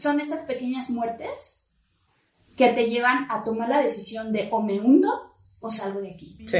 [0.00, 1.66] son esas pequeñas muertes
[2.56, 6.38] que te llevan a tomar la decisión de o me hundo o salgo de aquí.
[6.46, 6.58] Sí.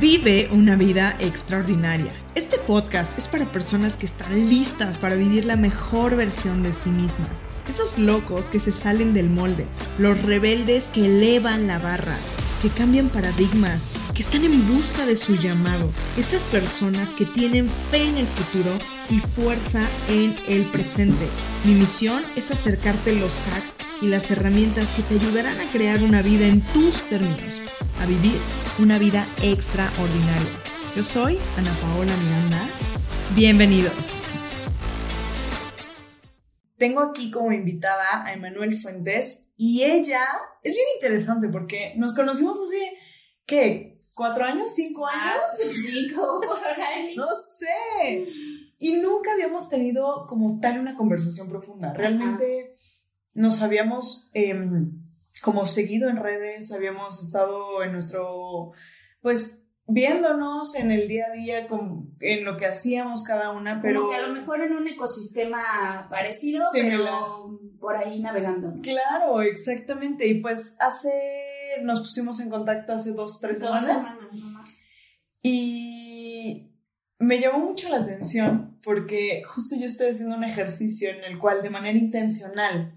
[0.00, 2.10] Vive una vida extraordinaria.
[2.34, 6.90] Este podcast es para personas que están listas para vivir la mejor versión de sí
[6.90, 7.42] mismas.
[7.68, 9.66] Esos locos que se salen del molde,
[9.98, 12.16] los rebeldes que elevan la barra,
[12.62, 13.88] que cambian paradigmas,
[14.20, 15.90] están en busca de su llamado.
[16.18, 18.70] Estas personas que tienen fe en el futuro
[19.08, 21.26] y fuerza en el presente.
[21.64, 26.20] Mi misión es acercarte los hacks y las herramientas que te ayudarán a crear una
[26.20, 27.42] vida en tus términos,
[27.98, 28.36] a vivir
[28.78, 30.50] una vida extraordinaria.
[30.94, 32.68] Yo soy Ana Paola Miranda.
[33.34, 34.22] Bienvenidos.
[36.76, 40.26] Tengo aquí como invitada a Emanuel Fuentes y ella
[40.62, 42.98] es bien interesante porque nos conocimos hace,
[43.46, 43.99] ¿qué?
[44.20, 44.66] ¿Cuatro años?
[44.74, 45.74] ¿Cinco Ah, años?
[45.82, 47.16] cinco por ahí.
[47.16, 47.24] No
[47.58, 48.28] sé.
[48.78, 51.94] Y nunca habíamos tenido como tal una conversación profunda.
[51.94, 52.76] Realmente
[53.32, 54.92] nos habíamos em,
[55.42, 58.72] como seguido en redes, habíamos estado en nuestro,
[59.22, 64.00] pues viéndonos en el día a día con, en lo que hacíamos cada una, pero...
[64.02, 66.98] Como que a lo mejor en un ecosistema parecido, Similar.
[67.00, 68.74] pero por ahí navegando.
[68.82, 70.28] Claro, exactamente.
[70.28, 71.10] Y pues hace,
[71.82, 74.16] nos pusimos en contacto hace dos, tres Dos semanas.
[75.42, 76.72] Y
[77.18, 81.62] me llamó mucho la atención porque justo yo estoy haciendo un ejercicio en el cual
[81.62, 82.94] de manera intencional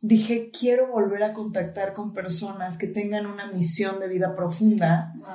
[0.00, 5.28] dije, quiero volver a contactar con personas que tengan una misión de vida profunda Wow.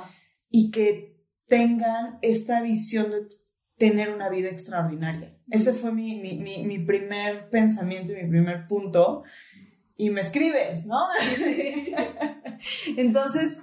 [0.50, 1.16] y que
[1.48, 3.26] tengan esta visión de
[3.76, 5.36] tener una vida extraordinaria.
[5.50, 9.24] Ese fue mi, mi, mi, mi primer pensamiento y mi primer punto.
[9.96, 11.04] Y me escribes, ¿no?
[12.96, 13.62] Entonces,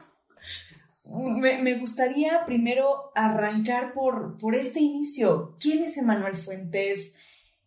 [1.05, 5.55] me, gustaría primero arrancar por, por este inicio.
[5.59, 7.15] ¿Quién es Emanuel Fuentes?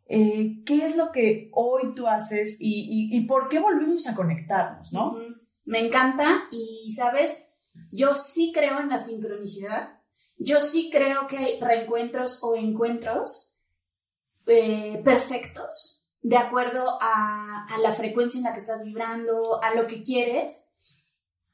[0.06, 4.92] Eh, ¿Qué es lo que hoy tú haces y, y, por qué volvimos a conectarnos,
[4.92, 5.16] no?
[5.64, 7.46] Me encanta y, ¿sabes?
[7.90, 10.00] Yo sí creo en la sincronicidad.
[10.36, 13.54] Yo sí creo que hay reencuentros o encuentros
[14.46, 19.86] eh, perfectos de acuerdo a, a la frecuencia en la que estás vibrando, a lo
[19.86, 20.70] que quieres.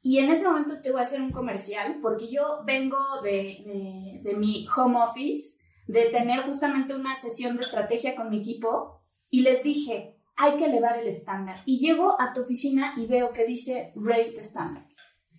[0.03, 4.21] Y en ese momento te voy a hacer un comercial porque yo vengo de, de-
[4.22, 9.43] de mi home office, de tener justamente una sesión de estrategia con mi equipo y
[9.43, 11.62] les dije, hay que elevar el estándar.
[11.66, 14.87] Y llego a tu oficina y veo que dice raise the standard.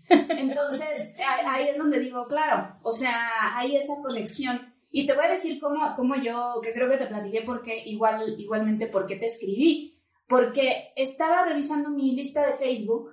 [0.10, 1.14] Entonces,
[1.48, 4.72] ahí es donde digo, claro, o sea, hay esa conexión.
[4.92, 8.36] Y te voy a decir cómo, cómo yo, que creo que te platiqué porque igual,
[8.38, 9.98] igualmente porque te escribí.
[10.28, 13.11] Porque estaba revisando mi lista de Facebook.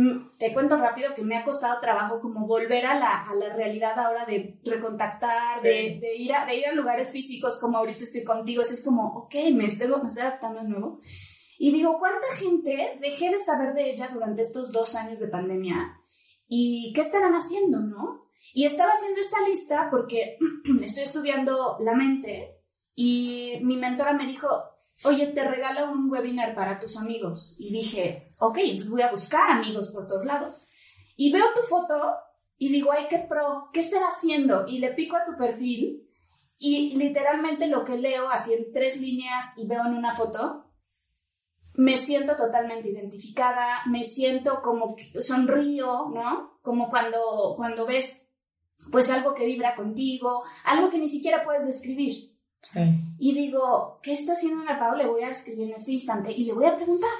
[0.00, 3.52] Mm, Te cuento rápido que me ha costado trabajo como volver a la, a la
[3.52, 5.98] realidad ahora de recontactar, de, Sí.
[5.98, 8.62] de ir a, de ir a lugares físicos como ahorita estoy contigo.
[8.62, 11.00] Es como, ok, me estoy, me estoy adaptando de nuevo.
[11.58, 15.98] Y digo, ¿cuánta gente dejé de saber de ella durante estos dos años de pandemia?
[16.46, 18.30] ¿Y qué estarán haciendo, no?
[18.54, 20.38] Y estaba haciendo esta lista porque
[20.82, 22.54] estoy estudiando la mente
[22.94, 24.48] y mi mentora me dijo,
[25.04, 27.54] oye, te regalo un webinar para tus amigos.
[27.58, 30.62] Y dije, ok, entonces voy a buscar amigos por todos lados.
[31.16, 32.14] Y veo tu foto
[32.56, 34.66] y digo, ay, qué pro, ¿qué estará haciendo?
[34.66, 36.08] Y le pico a tu perfil
[36.58, 40.64] y literalmente lo que leo así en tres líneas y veo en una foto,
[41.74, 46.58] me siento totalmente identificada, me siento como sonrío, ¿no?
[46.62, 48.28] Como cuando, cuando ves
[48.90, 52.27] pues algo que vibra contigo, algo que ni siquiera puedes describir.
[52.60, 52.80] Sí.
[53.18, 55.04] Y digo, ¿qué está haciendo Ana Paula?
[55.04, 57.10] Le voy a escribir en este instante y le voy a preguntar,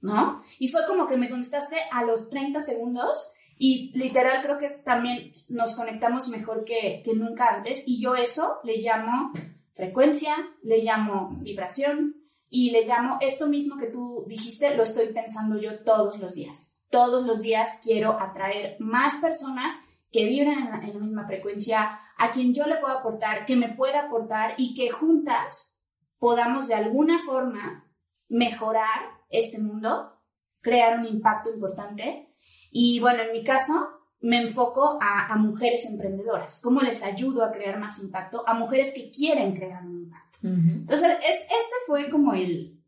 [0.00, 0.42] ¿no?
[0.58, 5.32] Y fue como que me contestaste a los 30 segundos y literal creo que también
[5.48, 9.32] nos conectamos mejor que, que nunca antes y yo eso le llamo
[9.74, 15.58] frecuencia, le llamo vibración y le llamo esto mismo que tú dijiste, lo estoy pensando
[15.60, 16.80] yo todos los días.
[16.90, 19.72] Todos los días quiero atraer más personas
[20.10, 23.56] que vibren en la, en la misma frecuencia, a quien yo le pueda aportar, que
[23.56, 25.76] me pueda aportar y que juntas
[26.18, 27.90] podamos de alguna forma
[28.28, 30.22] mejorar este mundo,
[30.60, 32.32] crear un impacto importante.
[32.70, 36.60] Y bueno, en mi caso, me enfoco a, a mujeres emprendedoras.
[36.62, 38.44] ¿Cómo les ayudo a crear más impacto?
[38.46, 40.38] A mujeres que quieren crear un impacto.
[40.44, 40.74] Ujú.
[40.76, 42.80] Entonces, es, este fue como el,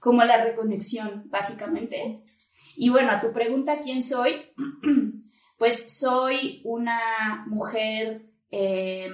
[0.00, 2.22] como la reconexión, básicamente.
[2.76, 4.52] Y bueno, a tu pregunta, ¿quién soy?
[5.58, 6.98] Pues soy una
[7.46, 9.10] mujer eh,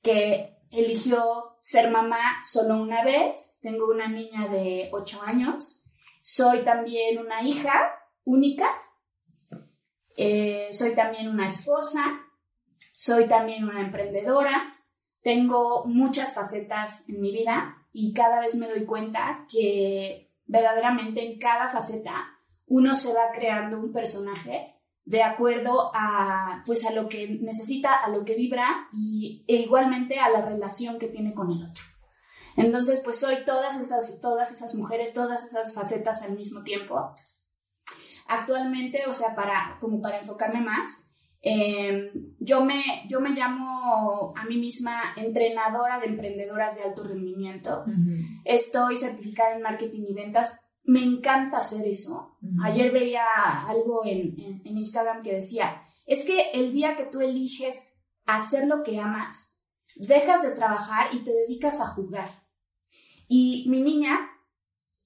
[0.00, 3.58] que eligió ser mamá solo una vez.
[3.60, 5.84] Tengo una niña de 8 años.
[6.22, 7.92] Soy también una hija
[8.24, 8.68] única.
[10.16, 12.20] Eh, soy también una esposa.
[12.92, 14.72] Soy también una emprendedora.
[15.22, 21.38] Tengo muchas facetas en mi vida y cada vez me doy cuenta que verdaderamente en
[21.38, 24.77] cada faceta uno se va creando un personaje
[25.08, 30.18] de acuerdo a pues a lo que necesita, a lo que vibra y e igualmente
[30.18, 31.84] a la relación que tiene con el otro.
[32.56, 37.14] Entonces, pues soy todas esas todas esas mujeres, todas esas facetas al mismo tiempo.
[38.26, 41.08] Actualmente, o sea, para como para enfocarme más,
[41.40, 47.84] Em, yo, me, yo me llamo a mí misma entrenadora de emprendedoras de alto rendimiento.
[48.44, 50.67] Estoy certificada en marketing y ventas.
[50.88, 52.38] Me encanta hacer eso.
[52.64, 53.22] Ayer veía
[53.66, 58.82] algo en, en, Instagram que decía, es que el día que tú eliges hacer lo
[58.82, 59.58] que amas,
[59.96, 62.42] dejas de trabajar y te dedicas a jugar.
[63.28, 64.30] Y mi niña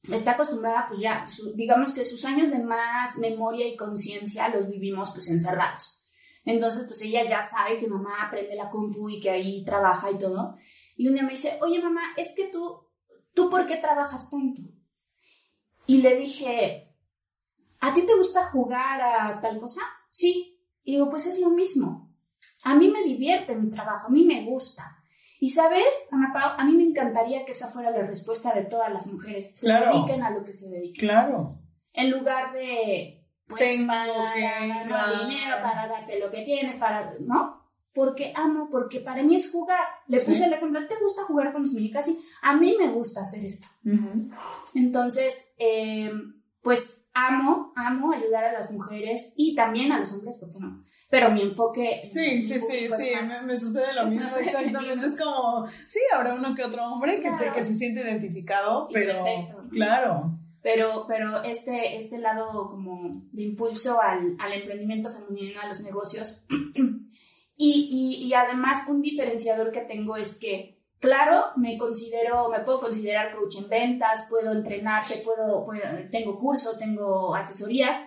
[0.05, 1.25] está acostumbrada, pues ya,
[1.57, 6.07] digamos que sus años de más memoria y conciencia los vivimos pues encerrados.
[6.45, 10.19] Entonces, pues ella ya sabe que mamá aprende la compu y que ahí trabaja y
[10.19, 10.55] todo.
[10.97, 12.87] Y un día me dice, oye mamá, es que tú,
[13.35, 14.63] ¿tú por qué trabajas tanto?
[15.87, 16.95] Y le dije,
[17.81, 19.81] ¿a ti te gusta jugar a tal cosa?
[20.11, 20.61] Sí.
[20.85, 22.13] Y digo, pues es lo mismo.
[22.65, 24.99] A mí me divierte mi trabajo, a mí me gusta.
[25.41, 28.93] Y sabes, Ana Pau, a mí me encantaría que esa fuera la respuesta de todas
[28.93, 29.59] las mujeres.
[29.59, 31.09] Se dediquen a lo que se dediquen.
[31.09, 31.49] Claro.
[31.93, 37.13] En lugar de, pues Tengo para que ganar dinero, para darte lo que tienes, para,
[37.21, 37.62] ¿no?
[37.95, 39.81] Porque amo, porque para mí es jugar.
[40.09, 42.07] Le puse el ejemplo, ¿te gusta jugar con tus muñecas?
[42.07, 43.67] Sí, a mí me gusta hacer esto.
[44.75, 46.11] Entonces, eh,
[46.63, 50.85] pues amo, amo ayudar a las mujeres y también a los hombres, ¿por qué no?
[51.11, 52.09] Pero mi enfoque...
[52.11, 55.07] Sí, sí, sí, pues, sí, más- me, me sucede lo mismo, exactamente.
[55.09, 58.95] Es como, sí, habrá uno que otro hombre que, se, que se siente identificado, Y
[58.95, 59.61] pero perfecto.
[59.71, 60.39] claro.
[60.63, 66.43] Pero, pero este, este lado como de impulso al, al emprendimiento femenino, a los negocios.
[67.57, 67.89] y,
[68.21, 73.37] y, y además un diferenciador que tengo es que, claro, me considero, me puedo considerar
[73.37, 78.01] coach en ventas, puedo entrenarte, puedo, puedo- tengo cursos, tengo asesorías,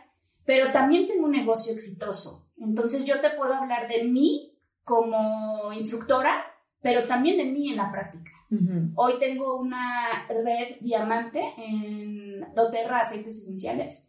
[0.46, 2.48] pero también tengo un negocio exitoso.
[2.60, 6.46] Entonces yo te puedo hablar de mí como instructora,
[6.82, 8.32] pero también de mí en la práctica.
[8.52, 8.92] Ujú.
[8.96, 14.08] Hoy tengo una red diamante en doTERRA Aceites Esenciales.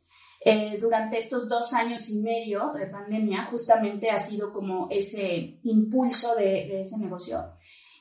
[0.49, 6.37] Eh, durante estos dos años y medio de pandemia, justamente ha sido como ese impulso
[6.37, 7.45] de, ese negocio.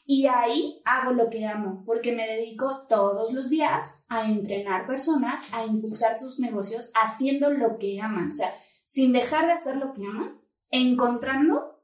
[0.05, 5.51] Y ahí hago lo que amo, porque me dedico todos los días a entrenar personas,
[5.55, 8.29] a impulsar sus negocios haciendo lo que aman.
[8.29, 8.53] O sea,
[8.83, 10.39] sin dejar de hacer lo que aman,
[10.69, 11.81] encontrando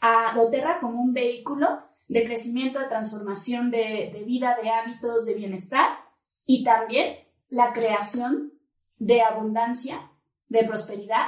[0.00, 5.34] a doTERRA como un vehículo de crecimiento, de transformación de, de vida, de hábitos, de
[5.34, 5.98] bienestar
[6.46, 7.18] y también
[7.50, 8.55] la creación
[8.98, 10.10] de abundancia,
[10.48, 11.26] de prosperidad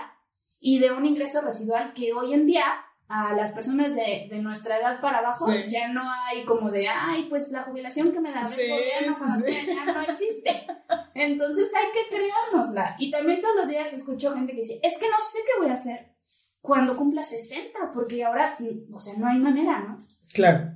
[0.61, 2.65] y de un ingreso residual que hoy en día
[3.11, 5.65] a las personas de, de nuestra edad para abajo Sí.
[5.69, 9.17] ya no hay como de, ay, pues la jubilación que me da Sí, el gobierno
[9.47, 9.67] sí.
[9.67, 10.67] ya no existe.
[11.15, 12.97] Entonces hay que creárnosla.
[12.99, 15.70] Y también todos los días escucho gente que dice, es que no sé qué voy
[15.70, 16.12] a hacer
[16.61, 19.97] cuando cumpla 60, porque ahora, mm, o sea, no hay manera, ¿no?
[20.35, 20.73] Claro,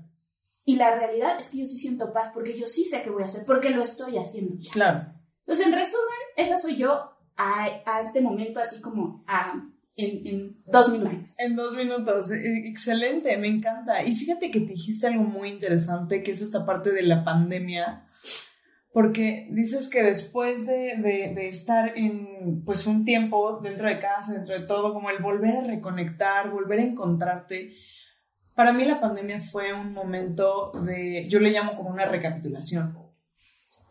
[0.65, 3.23] Y la realidad es que yo sí siento paz porque yo sí sé qué voy
[3.25, 4.71] a hacer, porque lo estoy haciendo ya.
[4.71, 5.05] claro.
[5.41, 6.91] Entonces, en resumen, esa soy yo
[7.37, 9.63] a, a este momento, así como a-
[9.97, 11.39] en, en dos minutos.
[11.39, 14.03] En dos minutos, eh, excelente, me encanta.
[14.05, 18.07] Y fíjate que te dijiste algo muy interesante, que es esta parte de la pandemia,
[18.93, 24.33] porque dices que después de, de- de estar en pues un tiempo dentro de casa,
[24.35, 27.75] dentro de todo, como el volver a reconectar, volver a encontrarte,
[28.55, 32.99] para mí la pandemia fue un momento de, yo le llamo como una recapitulación.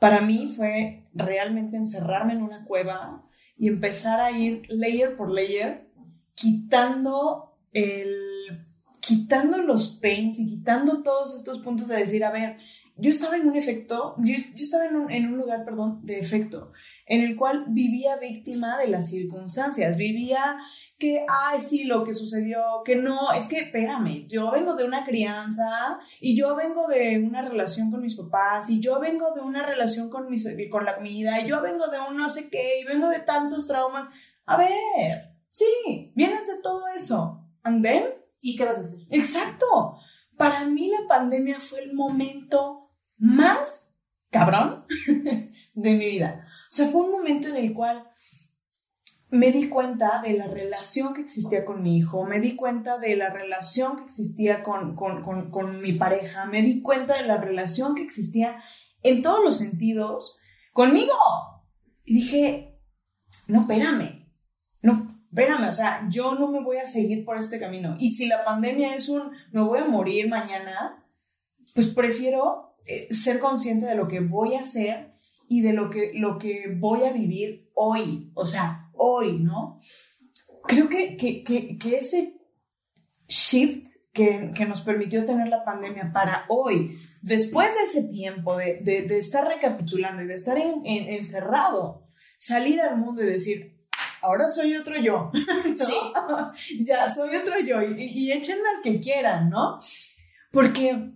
[0.02, 3.24] Para mí fue realmente encerrarme en una cueva
[3.56, 5.92] y empezar a ir layer por layer
[6.34, 8.66] quitando el
[9.00, 12.58] quitando los pains y quitando todos estos puntos de decir, a ver,
[12.96, 16.18] yo estaba en un efecto, yo, yo estaba en un, en un lugar, perdón, de
[16.18, 16.72] efecto,
[17.12, 20.58] en el cual vivía víctima de las circunstancias, vivía
[20.98, 25.04] que, ay, sí, lo que sucedió, que no, es que, espérame, yo vengo de una
[25.04, 29.66] crianza y yo vengo de una relación con mis papás y yo vengo de una
[29.66, 32.86] relación con, mis, con la comida y yo vengo de un no sé qué y
[32.86, 34.08] vengo de tantos traumas.
[34.46, 37.46] A ver, sí, vienes de todo eso.
[37.64, 38.06] And then,
[38.40, 39.00] ¿Y qué vas a hacer?
[39.10, 39.98] Exacto.
[40.38, 43.98] Para mí la pandemia fue el momento más
[44.30, 44.86] cabrón
[45.74, 46.48] de mi vida.
[46.72, 48.08] O sea, fue un momento en el cual
[49.30, 53.18] me di cuenta de la relación que existía con mi hijo, me di cuenta de
[53.18, 57.38] la relación que existía con, con, con, con mi pareja, me di cuenta de la
[57.38, 58.62] relación que existía
[59.04, 60.38] en todos los sentidos
[60.72, 61.14] conmigo.
[62.06, 62.80] Y dije,
[63.48, 64.30] no, espérame,
[64.82, 67.98] no, espérame, o sea, yo no me voy a seguir por este camino.
[68.00, 71.06] Y si la pandemia es un, me voy a morir mañana,
[71.76, 75.11] pues prefiero eh, ser consciente de lo que voy a hacer
[75.52, 79.82] y de lo que, lo que voy a vivir hoy, o sea, hoy, ¿no?
[80.64, 82.38] Creo que, que, que, que ese
[83.28, 88.80] shift que, que, nos permitió tener la pandemia para hoy, después de ese tiempo de,
[88.82, 92.08] de, de estar recapitulando y de estar en, en, encerrado,
[92.40, 93.78] salir al mundo y decir,
[94.22, 95.34] ahora soy otro yo,
[95.78, 96.54] ¿no?
[96.56, 96.84] sí.
[96.86, 99.82] ya soy otro yo y, y échenme al que quieran, ¿no?
[100.50, 101.12] Porque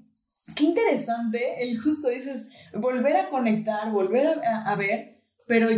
[0.53, 5.69] qué interesante, el justo dices, volver a conectar, volver a, a ver, pero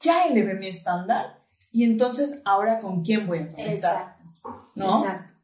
[0.00, 1.42] ya elevé mi estándar
[1.72, 3.72] y entonces ahora con quién voy a conectar.
[3.72, 4.22] Exacto.
[4.74, 4.86] ¿No?
[4.86, 5.36] Exacto.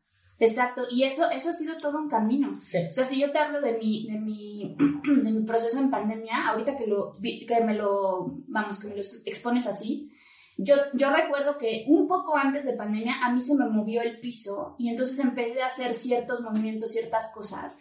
[0.42, 2.60] Exacto, y eso, eso ha sido todo un camino.
[2.64, 2.78] Sí.
[2.90, 6.48] O sea, si yo te hablo de mi, de mi, de mi proceso en pandemia,
[6.48, 10.10] ahorita que, lo, que me lo, vamos, que me lo expones así,
[10.58, 14.18] yo, yo recuerdo que un poco antes de pandemia a mí se me movió el
[14.18, 17.78] piso y entonces empecé a hacer ciertos movimientos, ciertas cosas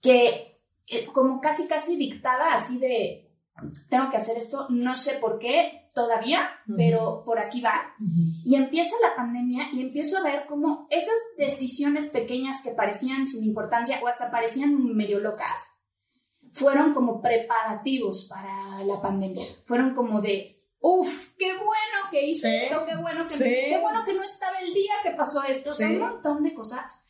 [0.00, 3.30] que eh, como casi, casi dictada así de,
[3.88, 6.76] tengo que hacer esto, no sé por qué todavía, uh -huh.
[6.76, 7.94] pero por aquí va.
[8.00, 8.42] Uh -huh.
[8.44, 13.44] Y empieza la pandemia y empiezo a ver cómo esas decisiones pequeñas que parecían sin
[13.44, 15.78] importancia o hasta parecían medio locas,
[16.50, 19.46] fueron como preparativos para la pandemia.
[19.64, 22.64] Fueron como de, uff, qué bueno que hice sí.
[22.66, 23.44] esto, qué bueno que, sí.
[23.44, 26.42] me, qué bueno que no estaba el día que pasó esto, o sea, un montón
[26.42, 27.04] de cosas.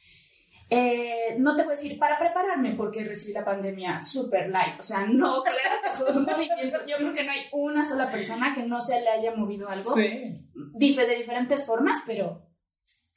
[0.70, 4.82] Eh, no te voy a decir para prepararme porque recibí la pandemia super light, o
[4.82, 5.42] sea, no,
[5.96, 9.08] claro un movimiento, yo creo que no hay una sola persona que no se le
[9.08, 10.46] haya movido algo sí.
[10.52, 12.46] de diferentes formas, pero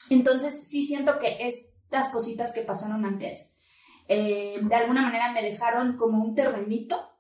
[0.10, 3.58] entonces sí siento que estas cositas que pasaron antes,
[4.08, 7.12] eh, de alguna manera me dejaron como un terrenito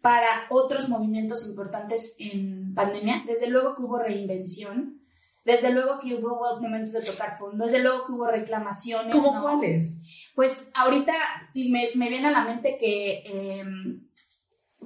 [0.00, 5.00] para otros movimientos importantes en pandemia, desde luego que hubo reinvención,
[5.46, 9.14] desde luego que hubo momentos de tocar fondo, desde luego que hubo reclamaciones.
[9.14, 9.42] ¿Cómo ¿no?
[9.42, 10.00] cuáles?
[10.34, 11.12] Pues ahorita
[11.54, 13.64] me, me, viene a la mente que, eh,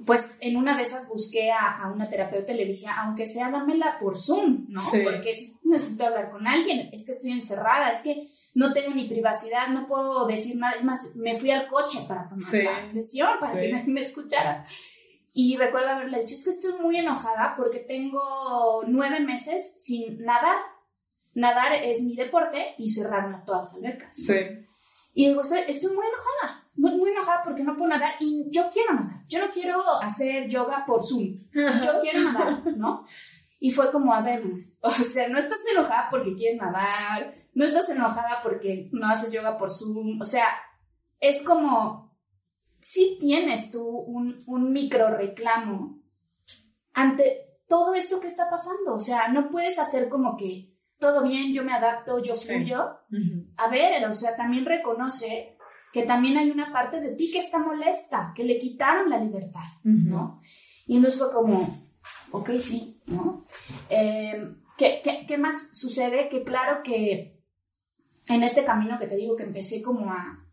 [0.05, 3.49] pues en una de esas busqué a, a, una terapeuta y le dije, aunque sea,
[3.49, 4.87] dámela por Zoom, ¿no?
[4.87, 5.01] Sí.
[5.03, 9.07] Porque si necesito hablar con alguien, es que estoy encerrada, es que no tengo ni
[9.07, 10.75] privacidad, no puedo decir nada.
[10.75, 12.61] Es más, me fui al coche para tomar sí.
[12.61, 13.61] la sesión, para sí.
[13.61, 14.63] que me, me escuchara.
[15.33, 20.57] Y recuerdo haberle dicho, es que estoy muy enojada porque tengo nueve meses sin nadar.
[21.33, 24.15] Nadar es mi deporte y cerraron todas las albercas.
[24.15, 24.35] Sí.
[25.13, 28.69] Y digo, estoy, estoy muy enojada, muy, muy enojada porque no puedo nadar y yo
[28.71, 29.25] quiero nadar.
[29.27, 31.37] Yo no quiero hacer yoga por Zoom.
[31.53, 33.05] Yo quiero nadar, ¿no?
[33.59, 34.43] Y fue como, a ver,
[34.81, 39.57] o sea, no estás enojada porque quieres nadar, no estás enojada porque no haces yoga
[39.57, 40.19] por Zoom.
[40.19, 40.47] O sea,
[41.19, 42.10] es como,
[42.81, 46.01] sí tienes tú un, un micro reclamo
[46.93, 48.95] ante todo esto que está pasando.
[48.95, 52.99] O sea, no puedes hacer como que todo bien, yo me adapto, yo fluyo.
[53.09, 53.15] Sí.
[53.15, 53.53] Uh -huh.
[53.57, 55.57] A ver, o sea, también reconoce
[55.93, 59.67] que también hay una parte de ti que está molesta, que le quitaron la libertad,
[59.83, 60.09] uh -huh.
[60.09, 60.41] ¿no?
[60.85, 61.89] Y entonces fue como,
[62.31, 63.45] ok, sí, ¿no?
[63.89, 66.29] Eh, ¿qué, qué, qué más sucede?
[66.29, 67.41] Que claro que
[68.27, 70.45] en este camino que te digo que empecé como a,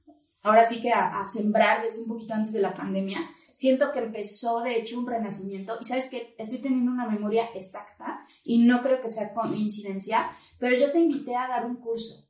[0.48, 3.20] ahora sí que a, sembrar desde un poquito antes de la pandemia,
[3.52, 5.76] siento que empezó de hecho un renacimiento.
[5.80, 10.76] Y sabes que estoy teniendo una memoria exacta y no creo que sea coincidencia, pero
[10.76, 12.28] yo te invité a dar un curso,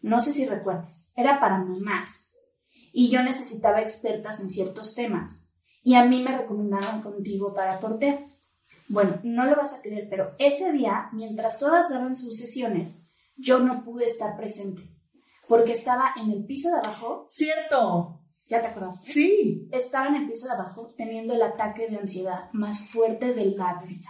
[0.00, 2.34] no sé si recuerdas, era para mamás.
[2.92, 5.48] Y yo necesitaba expertas en ciertos temas.
[5.82, 8.18] Y a mí me recomendaron contigo para porteo.
[8.88, 12.98] Bueno, no lo vas a creer, pero ese día, mientras todas daban sus sesiones,
[13.36, 14.89] yo no pude estar presente
[15.50, 17.24] porque estaba en el piso de abajo.
[17.26, 18.20] Cierto.
[18.46, 19.10] ¿Ya te acordaste?
[19.10, 19.68] Sí.
[19.72, 23.82] Estaba en el piso de abajo teniendo el ataque de ansiedad más fuerte de la
[23.84, 24.08] vida.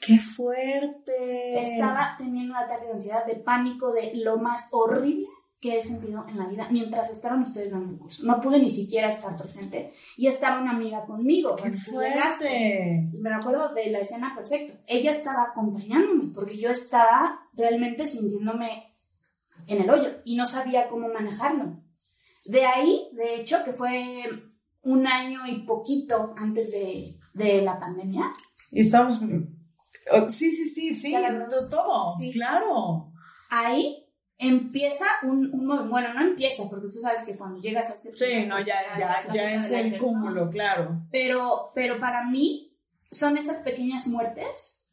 [0.00, 1.58] ¡Qué fuerte!
[1.58, 5.26] Estaba teniendo un ataque de ansiedad, de pánico, de lo más horrible
[5.60, 8.24] que he sentido en la vida mientras estaban ustedes dando el curso.
[8.24, 11.56] No pude ni siquiera estar presente y estaba una amiga conmigo.
[11.56, 13.10] ¡Qué fuerte!
[13.12, 14.78] Me acuerdo de la escena perfecto.
[14.86, 18.85] Ella estaba acompañándome porque yo estaba realmente sintiéndome
[19.66, 21.82] en el hoyo y no sabía cómo manejarlo.
[22.44, 24.24] De ahí, de hecho, que fue
[24.82, 28.32] un año y poquito antes de, de la pandemia.
[28.70, 29.20] Y estábamos...
[30.12, 31.14] Oh, sí, sí, sí, sí,
[31.70, 32.08] todo.
[32.16, 32.32] Sí.
[32.32, 33.12] Claro.
[33.50, 34.06] Ahí
[34.38, 38.16] empieza un, un, bueno, no empieza, porque tú sabes que cuando llegas a hacer...
[38.16, 40.50] Sí, no, ya, ya, ya, ya es el cúmulo, ¿no?
[40.50, 41.02] claro.
[41.10, 42.78] Pero, pero para mí
[43.10, 44.84] son esas pequeñas muertes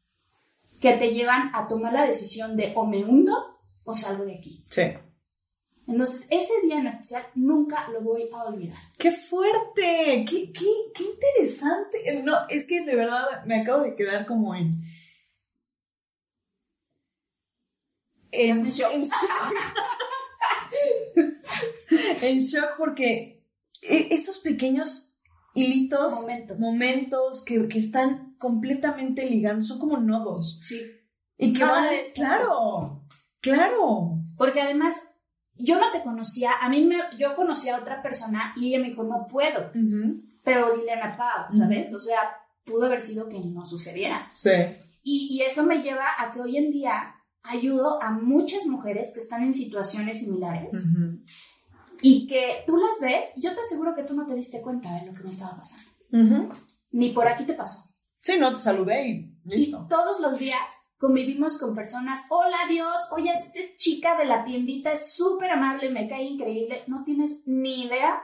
[0.79, 3.52] que te llevan a tomar la decisión de o me hundo
[3.83, 4.65] o salgo de aquí.
[4.69, 4.81] Sí.
[5.85, 8.77] Entonces, ese día en especial nunca lo voy a olvidar.
[8.97, 10.25] ¡Qué fuerte!
[10.29, 12.21] ¡Qué, qué, qué interesante!
[12.23, 14.71] No, es que de verdad me acabo de quedar como en...
[18.31, 18.91] En, en shock.
[18.93, 19.53] En shock.
[22.21, 23.43] en shock porque
[23.81, 25.17] esos pequeños
[25.53, 26.59] hilitos, Momentos.
[26.59, 30.59] momentos que, que están completamente ligando, son como nodos.
[30.63, 30.81] Sí.
[31.37, 33.05] Y que van, claro,
[33.43, 34.17] claro.
[34.35, 34.95] Porque además,
[35.53, 38.89] yo no te conocía, a mí me, yo conocía a otra persona y ella me
[38.89, 39.71] dijo, no puedo,
[40.43, 41.93] pero dile a Pau, ¿sabes?
[41.93, 42.17] O sea,
[42.65, 44.31] pudo haber sido que no sucediera.
[44.33, 44.49] Sí.
[45.03, 49.19] Y, y eso me lleva a que hoy en día ayudo a muchas mujeres que
[49.19, 50.71] están en situaciones similares
[52.01, 55.05] y que tú las ves, yo te aseguro que tú no te diste cuenta de
[55.05, 56.53] lo que me estaba pasando.
[56.91, 57.83] Ni por aquí te pasó.
[58.21, 59.85] Sí, no, te saludé y Y listo.
[59.89, 65.11] todos los días convivimos con personas, hola Dios, oye, esta chica de la tiendita es
[65.13, 66.81] súper amable, me cae increíble.
[66.87, 68.23] No tienes ni idea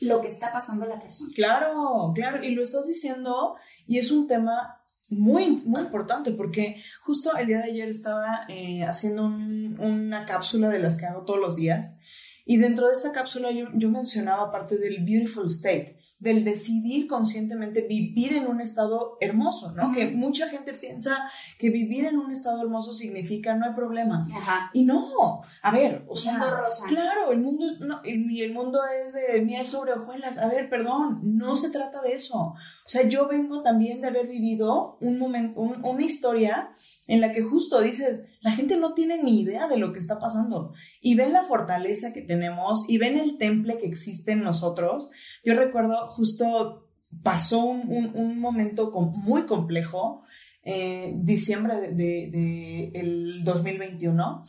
[0.00, 1.30] lo que está pasando a la persona.
[1.34, 3.54] Claro, claro, y lo estás diciendo
[3.86, 8.82] y es un tema muy, muy importante porque justo el día de ayer estaba eh,
[8.82, 12.00] haciendo un- una cápsula de las que hago todos los días
[12.48, 17.82] y dentro de esta cápsula yo, yo mencionaba parte del beautiful state, del decidir conscientemente
[17.82, 19.92] vivir en un estado hermoso, ¿no?
[19.92, 24.30] Que mucha gente piensa que vivir en un estado hermoso significa no hay problemas.
[24.32, 24.70] Ajá.
[24.72, 26.86] Y no, a ver, o sea, Mundo rosa.
[26.86, 30.38] claro, el mundo, no, y el mundo es de miel sobre hojuelas.
[30.38, 32.38] A ver, perdón, no se trata de eso.
[32.38, 36.70] O sea, yo vengo también de haber vivido un momento, un- una historia
[37.08, 40.18] en la que justo dices, la gente no tiene ni idea de lo que está
[40.20, 45.10] pasando y ven la fortaleza que tenemos y ven el temple que existe en nosotros.
[45.44, 46.88] Yo recuerdo justo
[47.22, 50.22] pasó un, un- un momento com- muy complejo,
[50.62, 54.42] eh, diciembre de, de- de el 2021.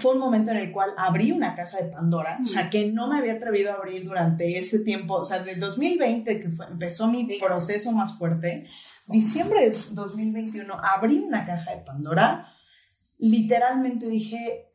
[0.00, 3.08] Fue un momento en el cual abrí una caja de Pandora, o sea, que no
[3.08, 7.06] me había atrevido a abrir durante ese tiempo, o sea, de 2020, que fue- empezó
[7.06, 7.38] mi Sí.
[7.40, 8.66] proceso más fuerte,
[9.06, 12.48] diciembre de 2021, abrí una caja de Pandora,
[13.18, 14.72] literalmente dije,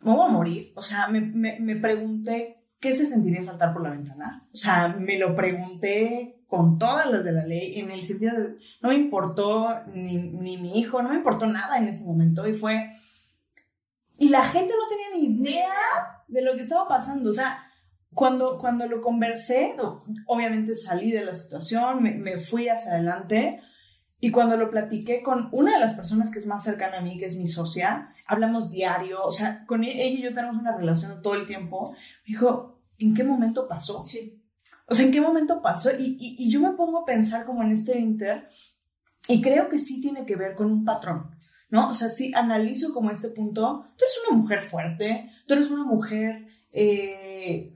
[0.00, 3.90] me voy a morir, o sea, me, me, pregunté, ¿qué se sentiría saltar por la
[3.90, 4.48] ventana?
[4.52, 8.56] O sea, me lo pregunté con todas las de la ley, en el sentido de,
[8.80, 12.54] no me importó ni, ni mi hijo, no me importó nada en ese momento, y
[12.54, 12.92] fue...
[14.20, 15.68] Y la gente no tenía ni idea
[16.26, 17.30] de lo que estaba pasando.
[17.30, 17.68] O sea,
[18.14, 19.76] cuando, cuando lo conversé,
[20.26, 23.60] obviamente salí de la situación, me, me fui hacia adelante.
[24.20, 27.18] Y cuando lo platiqué con una de las personas que es más cercana a mí,
[27.18, 30.76] que es mi socia, hablamos diario, o sea, con e- ella y yo tenemos una
[30.76, 31.92] relación todo el tiempo.
[31.92, 34.04] Me dijo, ¿en qué momento pasó?
[34.04, 34.42] Sí.
[34.86, 35.90] O sea, ¿en qué momento pasó?
[35.96, 38.48] Y, y, y yo me pongo a pensar como en este inter,
[39.28, 41.30] y creo que sí tiene que ver con un patrón,
[41.68, 41.90] ¿no?
[41.90, 45.84] O sea, sí analizo como este punto, tú eres una mujer fuerte, tú eres una
[45.84, 47.74] mujer eh,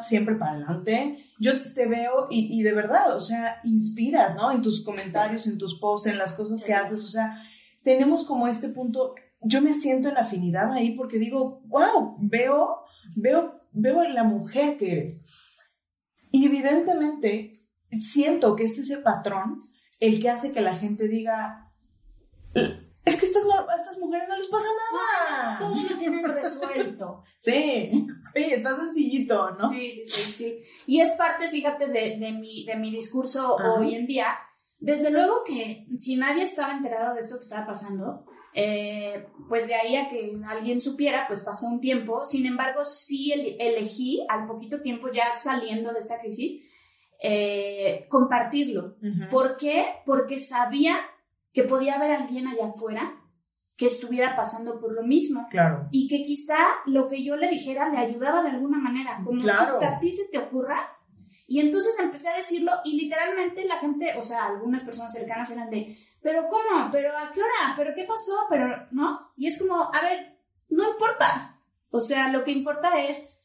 [0.00, 4.50] siempre para adelante, yo te veo y, y de verdad, o sea, inspiras, ¿no?
[4.50, 7.42] En tus comentarios, en tus posts, en las cosas que haces, o sea,
[7.82, 12.84] tenemos como este punto, yo me siento en afinidad ahí porque digo, wow, veo,
[13.16, 15.24] veo, veo en la mujer que eres.
[16.30, 19.62] Y evidentemente siento que este es el patrón
[19.98, 21.72] el que hace que la gente diga,
[23.10, 25.58] es que estas, a estas mujeres no les pasa nada.
[25.58, 27.24] Todos lo tienen resuelto.
[27.40, 29.70] Sí, sí, está sencillito, ¿no?
[29.70, 30.62] Sí, sí, sí, sí.
[30.86, 33.74] Y es parte, fíjate, de, de mi, de mi discurso Ajá.
[33.80, 34.38] hoy en día.
[34.78, 39.74] Desde luego que si nadie estaba enterado de esto que estaba pasando, eh, pues de
[39.74, 42.26] ahí a que alguien supiera, pues pasó un tiempo.
[42.26, 46.62] Sin embargo, sí el- elegí al poquito tiempo ya saliendo de esta crisis,
[47.22, 48.96] eh, compartirlo.
[49.02, 49.30] Ujú.
[49.30, 49.86] ¿Por qué?
[50.04, 50.98] Porque sabía
[51.52, 53.16] que podía haber alguien allá afuera
[53.76, 55.88] que estuviera pasando por lo mismo Claro.
[55.90, 59.78] y que quizá lo que yo le dijera le ayudaba de alguna manera, como Claro.
[59.78, 60.96] que a ti se te ocurra.
[61.46, 65.70] Y entonces empecé a decirlo y literalmente la gente, o sea, algunas personas cercanas eran
[65.70, 66.90] de, pero ¿cómo?
[66.92, 67.74] ¿Pero a qué hora?
[67.76, 68.32] ¿Pero qué pasó?
[68.50, 69.32] ¿Pero no?
[69.36, 71.58] Y es como, a ver, no importa.
[71.90, 73.36] O sea, lo que importa es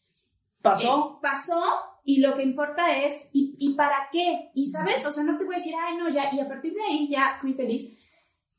[0.61, 1.15] Pasó.
[1.15, 1.63] eh, pasó
[2.05, 4.51] y lo que importa es, ¿y, ¿y para qué?
[4.53, 6.73] Y sabes, o sea, no te voy a decir, ay, no, ya, y a partir
[6.73, 7.91] de ahí ya fui feliz.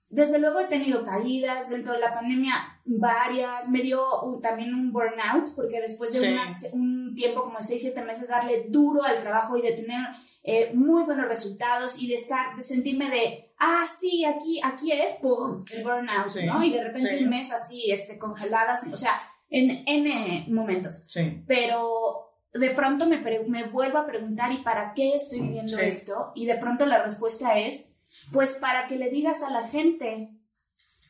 [0.09, 2.55] Desde luego he tenido caídas dentro de la pandemia,
[2.85, 4.01] varias, me dio
[4.43, 6.27] también un burnout, porque después de Sí.
[6.33, 10.01] unas- un tiempo como 6, 7 meses darle duro al trabajo y de tener
[10.49, 15.15] eh, muy buenos resultados y de estar, de sentirme de, ah, sí, aquí, aquí es,
[15.15, 16.63] pum, el burnout, Sí, ¿no?
[16.63, 17.25] Y de repente sí.
[17.25, 19.11] un mes así, este, congeladas, o sea,
[19.51, 21.43] en N momentos Sí.
[21.49, 22.26] pero
[22.59, 25.85] de pronto me, me vuelvo a preguntar, ¿y para qué estoy viviendo Sí.
[25.85, 26.33] esto?
[26.35, 27.89] Y de pronto la respuesta es,
[28.33, 30.31] pues para que le digas a la gente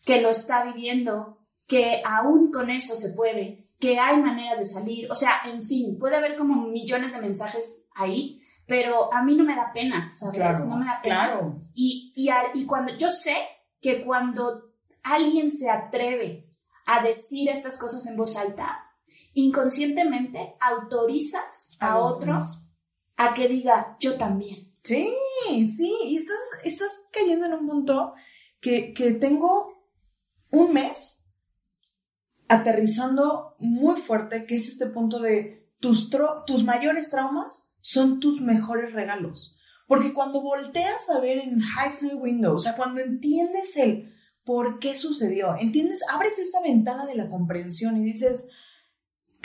[0.05, 5.11] que lo está viviendo, que aún con eso se puede, que hay maneras de salir,
[5.11, 9.45] o sea, en fin, puede haber como millones de mensajes ahí, pero a mí no
[9.45, 10.37] me da pena, ¿sabes?
[10.37, 10.65] Claro.
[10.65, 11.15] no me da pena.
[11.27, 11.61] Claro.
[11.75, 13.37] Y, y, a- y cuando yo sé
[13.81, 14.71] que cuando
[15.03, 16.45] alguien se atreve
[16.87, 18.86] a decir estas cosas en voz alta,
[19.37, 22.67] inconscientemente autorizas a, los otro demás.
[23.17, 24.75] a que diga yo también.
[24.83, 25.13] Sí,
[25.47, 28.15] sí, y estás, estás cayendo en un punto
[28.61, 29.75] que, que tengo
[30.51, 31.25] un mes
[32.49, 36.11] aterrizando muy fuerte, que es este punto de tus,
[36.47, 39.57] tus mayores traumas son tus mejores regalos.
[39.87, 44.97] Porque cuando volteas a ver en High Window, o sea, cuando entiendes el por qué
[44.97, 48.49] sucedió, entiendes, abres esta ventana de la comprensión y dices,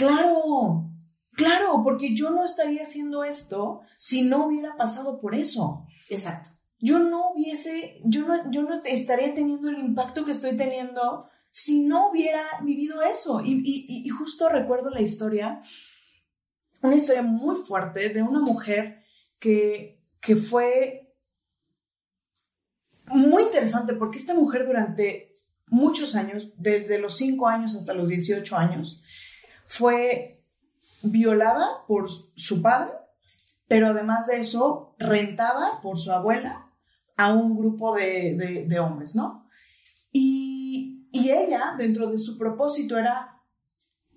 [0.08, 0.90] claro,
[1.34, 5.86] claro, porque yo no estaría haciendo esto si no hubiera pasado por eso.
[6.10, 6.50] Exacto.
[6.80, 11.82] Yo no hubiese, yo no, yo no estaría teniendo el impacto que estoy teniendo si
[11.82, 13.42] no hubiera vivido eso.
[13.42, 15.62] Y, y, y justo recuerdo la historia,
[16.82, 19.04] una historia muy fuerte de una mujer
[19.40, 21.14] que, que fue
[23.08, 25.36] muy interesante porque esta mujer durante
[25.68, 29.02] muchos años, desde los 5 años hasta los 18 años,
[29.74, 30.44] fue
[31.02, 32.92] violada por su padre,
[33.70, 36.70] pero además de eso, rentada por su abuela
[37.16, 39.48] a un grupo de, de, de hombres, ¿no?
[40.12, 43.38] Y, y ella, dentro de su propósito, era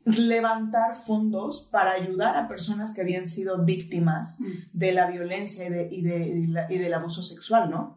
[0.05, 4.53] levantar fondos para ayudar a personas que habían sido víctimas Mm.
[4.73, 7.97] de la violencia y, de, y, de, y, la- y del abuso sexual, ¿no?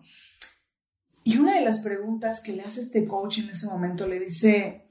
[1.24, 4.87] Y una de las preguntas que le hace este coach en ese momento le dice,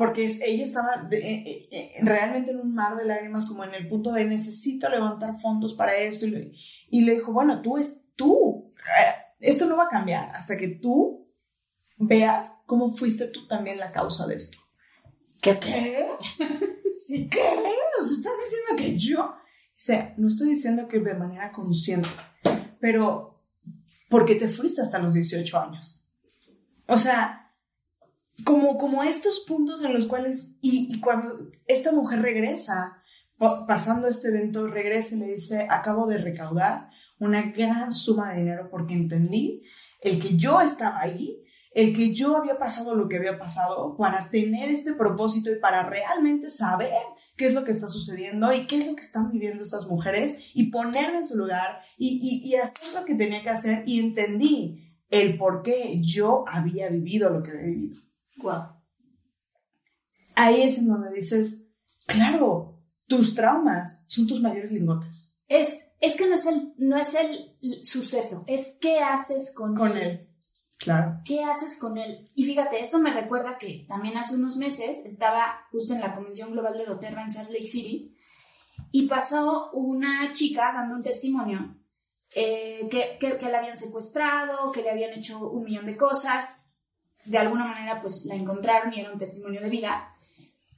[0.00, 3.86] porque ella estaba de- eh, eh, realmente en un mar de lágrimas, como en el
[3.86, 6.52] punto de necesito levantar fondos para esto, y le,
[6.88, 10.68] y le dijo, bueno, tú es tú, Eh, esto no va a cambiar hasta que
[10.68, 11.28] tú
[11.98, 14.56] veas cómo fuiste tú también la causa de esto.
[15.42, 15.58] ¿Qué?
[15.58, 16.08] ¿Qué?
[17.06, 17.28] Sí.
[17.28, 17.44] ¿Qué?
[17.98, 19.20] ¿Nos estás diciendo que yo?
[19.26, 19.34] O
[19.76, 22.08] sea, no estoy diciendo que de manera consciente,
[22.80, 23.42] pero
[24.08, 26.06] porque te fuiste hasta los 18 años.
[26.88, 27.39] O sea,
[28.44, 32.96] como, como estos puntos en los cuales, y, y cuando esta mujer regresa,
[33.38, 38.40] pa- pasando este evento, regresa y le dice, acabo de recaudar una gran suma de
[38.40, 39.62] dinero porque entendí
[40.00, 44.28] el que yo estaba ahí, el que yo había pasado lo que había pasado para
[44.30, 46.92] tener este propósito y para realmente saber
[47.36, 50.50] qué es lo que está sucediendo y qué es lo que están viviendo estas mujeres
[50.52, 54.00] y ponerme en su lugar y, y, y hacer lo que tenía que hacer y
[54.00, 58.00] entendí el por qué yo había vivido lo que había vivido.
[58.42, 58.80] Wow.
[60.34, 61.66] Ahí es en donde dices,
[62.06, 65.34] claro, tus traumas son tus mayores lingotes.
[65.48, 69.96] Es, es que no es, el, no es el suceso, es qué haces con, Con
[69.96, 70.28] él.
[70.78, 71.16] Claro.
[71.26, 72.30] ¿Qué haces con él?
[72.34, 76.52] Y fíjate, esto me recuerda que también hace unos meses estaba justo en la Convención
[76.52, 78.16] Global de Doterra en Salt Lake City
[78.90, 81.76] y pasó una chica dando un testimonio
[82.34, 86.59] eh, que, que, que la habían secuestrado, que le habían hecho un millón de cosas.
[87.24, 90.14] De alguna manera, pues la encontraron y era un testimonio de vida.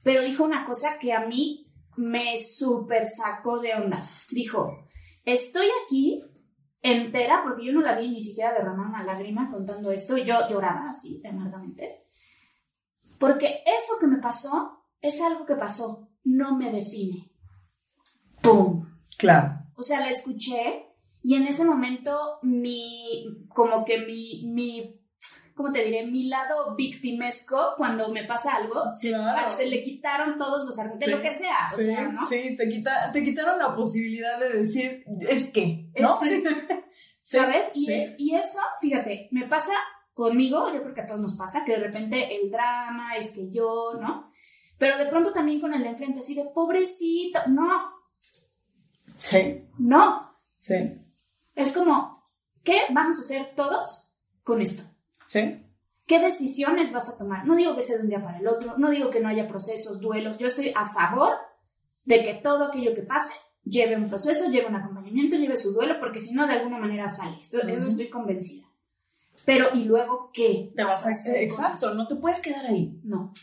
[0.03, 4.03] Pero dijo una cosa que a mí me súper sacó de onda.
[4.31, 4.87] Dijo,
[5.25, 6.23] estoy aquí
[6.81, 10.45] entera, porque yo no la vi ni siquiera derramar una lágrima contando esto, y yo
[10.47, 12.03] lloraba así, amargamente.
[13.17, 17.31] Porque eso que me pasó es algo que pasó, no me define.
[18.41, 18.85] ¡Pum!
[19.17, 19.59] Claro.
[19.75, 20.87] O sea, la escuché
[21.21, 25.01] y en ese momento mi, como que mi, mi,
[25.55, 26.05] ¿cómo te diré?
[26.07, 29.51] Mi lado victimesco, cuando me pasa algo, se, Claro.
[29.51, 32.27] se le quitaron todos los argumentos, Sí, lo que sea, o sea, ¿no?
[32.29, 36.09] sí, te, quita- te quitaron la posibilidad de decir, es que, ¿no?
[37.21, 37.67] ¿Sabes?
[37.73, 39.71] Y, es- y eso, fíjate, me pasa
[40.13, 43.49] conmigo, yo creo que a todos nos pasa, que de repente el drama es que
[43.49, 44.31] yo, ¿no?
[44.77, 47.93] Pero de pronto también con el de enfrente, así de pobrecito, no,
[49.17, 50.35] Sí, no.
[50.57, 50.75] sí,
[51.55, 52.25] Es como,
[52.63, 54.11] ¿qué vamos a hacer todos
[54.43, 54.83] con esto?
[55.33, 55.59] Sí.
[56.05, 57.45] ¿Qué decisiones vas a tomar?
[57.45, 59.47] No digo que sea de un día para el otro, no digo que no haya
[59.47, 61.33] procesos, duelos, yo estoy a favor
[62.03, 65.99] de que todo aquello que pase lleve un proceso, lleve un acompañamiento, lleve su duelo,
[65.99, 67.37] porque si no, de alguna manera sale.
[67.41, 68.67] Eso, eso estoy convencida.
[69.45, 70.73] Pero, ¿y luego qué?
[70.75, 72.99] Te vas a, hacer exacto, no te puedes quedar ahí.
[73.03, 73.33] no.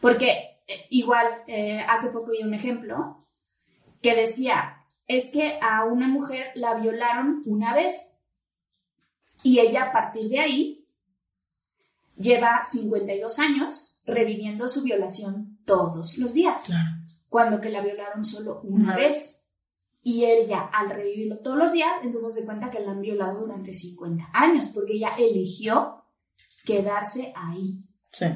[0.00, 3.18] Porque eh, igual, eh, hace poco vi un ejemplo
[4.02, 8.15] que decía, es que a una mujer la violaron una vez
[9.42, 10.84] y ella a partir de ahí
[12.16, 16.88] lleva 52 años reviviendo su violación todos los días, Claro.
[17.28, 19.42] cuando que la violaron solo una Una vez.
[20.02, 23.74] Y ella, al revivirlo todos los días, entonces se cuenta que la han violado durante
[23.74, 26.04] 50 años, porque ella eligió
[26.64, 27.80] quedarse ahí.
[28.12, 28.26] Sí.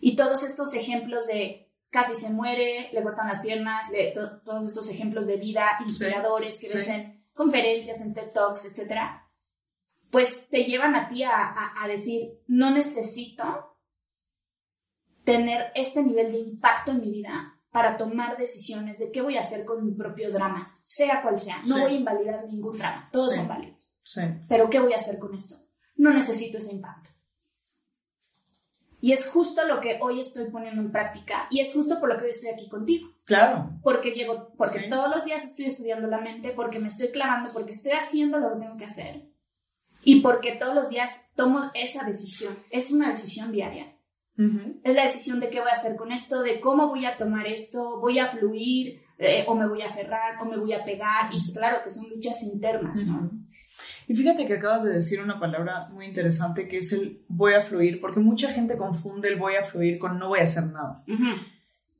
[0.00, 4.66] Y todos estos ejemplos de casi se muere, le cortan las piernas, le- to- todos
[4.68, 6.74] estos ejemplos de vida inspiradores que sí.
[6.74, 9.21] ves en conferencias, en TED Talks, etcétera,
[10.12, 13.76] pues te llevan a ti a, a- a decir, no necesito
[15.24, 19.40] tener este nivel de impacto en mi vida para tomar decisiones de qué voy a
[19.40, 21.58] hacer con mi propio drama, sea cual sea.
[21.66, 21.80] No Sí.
[21.80, 23.38] voy a invalidar ningún drama, todos Sí.
[23.38, 23.78] son válidos.
[24.04, 24.20] Sí.
[24.48, 25.56] Pero ¿qué voy a hacer con esto?
[25.96, 27.08] No necesito ese impacto.
[29.00, 32.16] Y es justo lo que hoy estoy poniendo en práctica y es justo por lo
[32.18, 33.08] que hoy estoy aquí contigo.
[33.24, 33.70] Claro.
[33.82, 37.72] Porque llevo, porque todos los días estoy estudiando la mente, porque me estoy clavando, porque
[37.72, 39.31] estoy haciendo lo que tengo que hacer.
[40.04, 42.58] Y porque todos los días tomo esa decisión.
[42.70, 43.96] Es una decisión diaria.
[44.38, 44.80] Ujú.
[44.82, 47.46] Es la decisión de qué voy a hacer con esto, de cómo voy a tomar
[47.46, 51.30] esto, voy a fluir, eh, o me voy a aferrar, o me voy a pegar.
[51.32, 53.18] Y claro que son luchas internas, ¿no?
[53.18, 53.30] Ujú.
[54.08, 57.60] Y fíjate que acabas de decir una palabra muy interesante que es el voy a
[57.60, 61.04] fluir, porque mucha gente confunde el voy a fluir con no voy a hacer nada.
[61.06, 61.24] Ujú.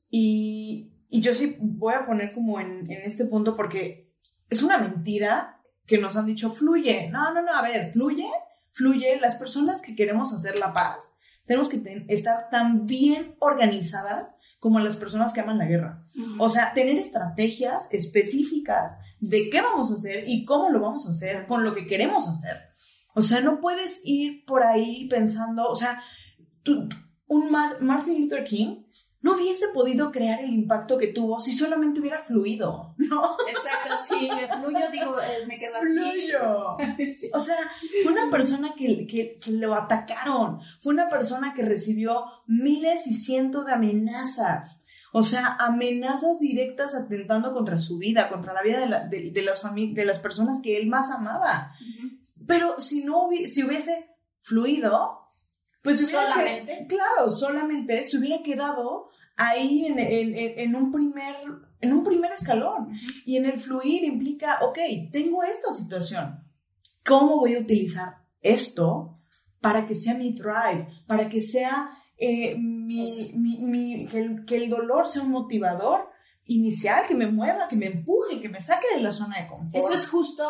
[0.09, 4.11] Y, y yo sí voy a poner como en, en este punto porque
[4.49, 7.09] es una mentira que nos han dicho fluye.
[7.09, 8.27] No, no, no, a ver, fluye,
[8.71, 9.19] fluye.
[9.19, 14.79] Las personas que queremos hacer la paz, tenemos que ten- estar tan bien organizadas como
[14.79, 16.05] las personas que aman la guerra.
[16.39, 21.11] O sea, tener estrategias específicas de qué vamos a hacer y cómo lo vamos a
[21.11, 22.57] hacer con lo que queremos hacer.
[23.13, 26.01] O sea, no puedes ir por ahí pensando, o sea,
[26.63, 26.87] tú-
[27.27, 28.83] un Ma- Martin Luther King
[29.23, 33.35] no hubiese podido crear el impacto que tuvo si solamente hubiera fluido, ¿no?
[33.49, 35.85] Exacto, sí, me fluyo, digo, eh, me quedo aquí.
[35.87, 36.77] Fluyo.
[37.05, 37.31] Sí.
[37.33, 37.57] O sea,
[38.03, 43.15] fue una persona que, que, que lo atacaron, fue una persona que recibió miles y
[43.15, 44.83] cientos de amenazas.
[45.15, 49.41] O sea, amenazas directas atentando contra su vida, contra la vida de, la- de- de
[49.43, 51.73] las, de las personas que él más amaba.
[52.47, 54.09] Pero si no hubi- si hubiese
[54.41, 55.19] fluido,
[55.83, 56.87] pues que- Solamente.
[56.89, 61.35] claro, solamente se hubiera quedado ahí en, en- en- un primer,
[61.81, 62.89] en un primer escalón.
[63.25, 64.77] Y en el fluir implica, ok,
[65.11, 66.39] tengo esta situación.
[67.05, 69.15] ¿Cómo voy a utilizar esto
[69.59, 74.55] para que sea mi drive, para que sea eh, mi, mi- mi- que, el, que
[74.57, 76.09] el dolor sea un motivador
[76.45, 79.75] inicial, que me mueva, que me empuje, que me saque de la zona de confort?
[79.75, 80.43] Eso es justo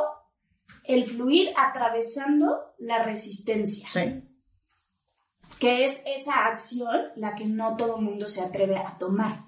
[0.83, 4.23] el fluir atravesando la resistencia, Sí.
[5.59, 9.45] Que es esa acción la que no todo mundo se atreve a tomar.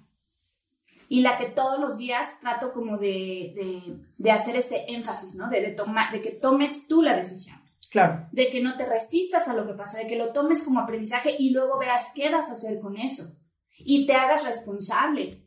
[1.08, 5.50] Y la que todos los días trato como de, de- de hacer este énfasis, ¿no?
[5.50, 5.76] De, de,
[6.12, 8.28] de que tomes tú la decisión, Claro.
[8.32, 11.36] de que no te resistas a lo que pasa, de que lo tomes como aprendizaje
[11.38, 13.38] y luego veas qué vas a hacer con eso.
[13.78, 15.45] Y te hagas responsable.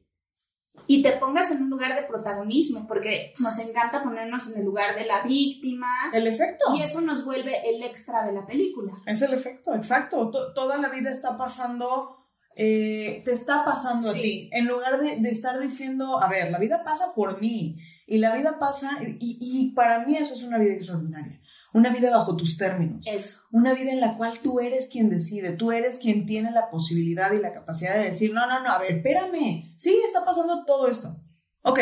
[0.87, 4.95] Y te pongas en un lugar de protagonismo, porque nos encanta ponernos en el lugar
[4.95, 6.65] de la víctima, El efecto.
[6.77, 8.93] y eso nos vuelve el extra de la película.
[9.07, 10.31] Es el efecto, exacto.
[10.31, 12.17] To- toda la vida está pasando,
[12.57, 14.19] eh, te está pasando Sí.
[14.19, 14.51] a ti.
[14.53, 17.77] En lugar de, de estar diciendo, a ver, la vida pasa por mí.
[18.07, 21.39] Y la vida pasa, y, y para mí eso es una vida extraordinaria.
[21.75, 23.03] Una vida bajo tus términos.
[23.07, 23.41] Eso.
[23.53, 27.33] Una vida en la cual tú eres quien decide, tú eres quien tiene la posibilidad
[27.33, 29.75] y la capacidad de decir, no, no, no, a ver, espérame.
[29.77, 31.17] Sí, está pasando todo esto.
[31.63, 31.81] Ok,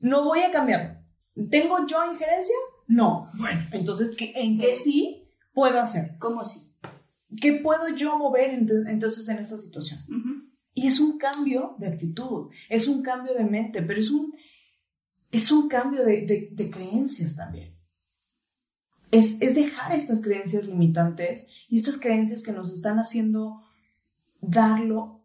[0.00, 0.98] no voy a cambiarlo.
[1.50, 2.54] ¿Tengo yo injerencia?
[2.86, 3.30] No.
[3.38, 6.16] Bueno, entonces, ¿qué- ¿en qué sí puedo hacer?
[6.18, 6.60] Como si.
[7.40, 10.00] ¿Qué puedo yo mover ent- entonces en esta situación?
[10.72, 14.32] Y es un cambio de actitud, es un cambio de mente, pero es un,
[15.30, 17.75] es un cambio de, de- de creencias también.
[19.10, 23.62] Es, es dejar estas creencias limitantes y estas creencias que nos están haciendo
[24.40, 25.24] darlo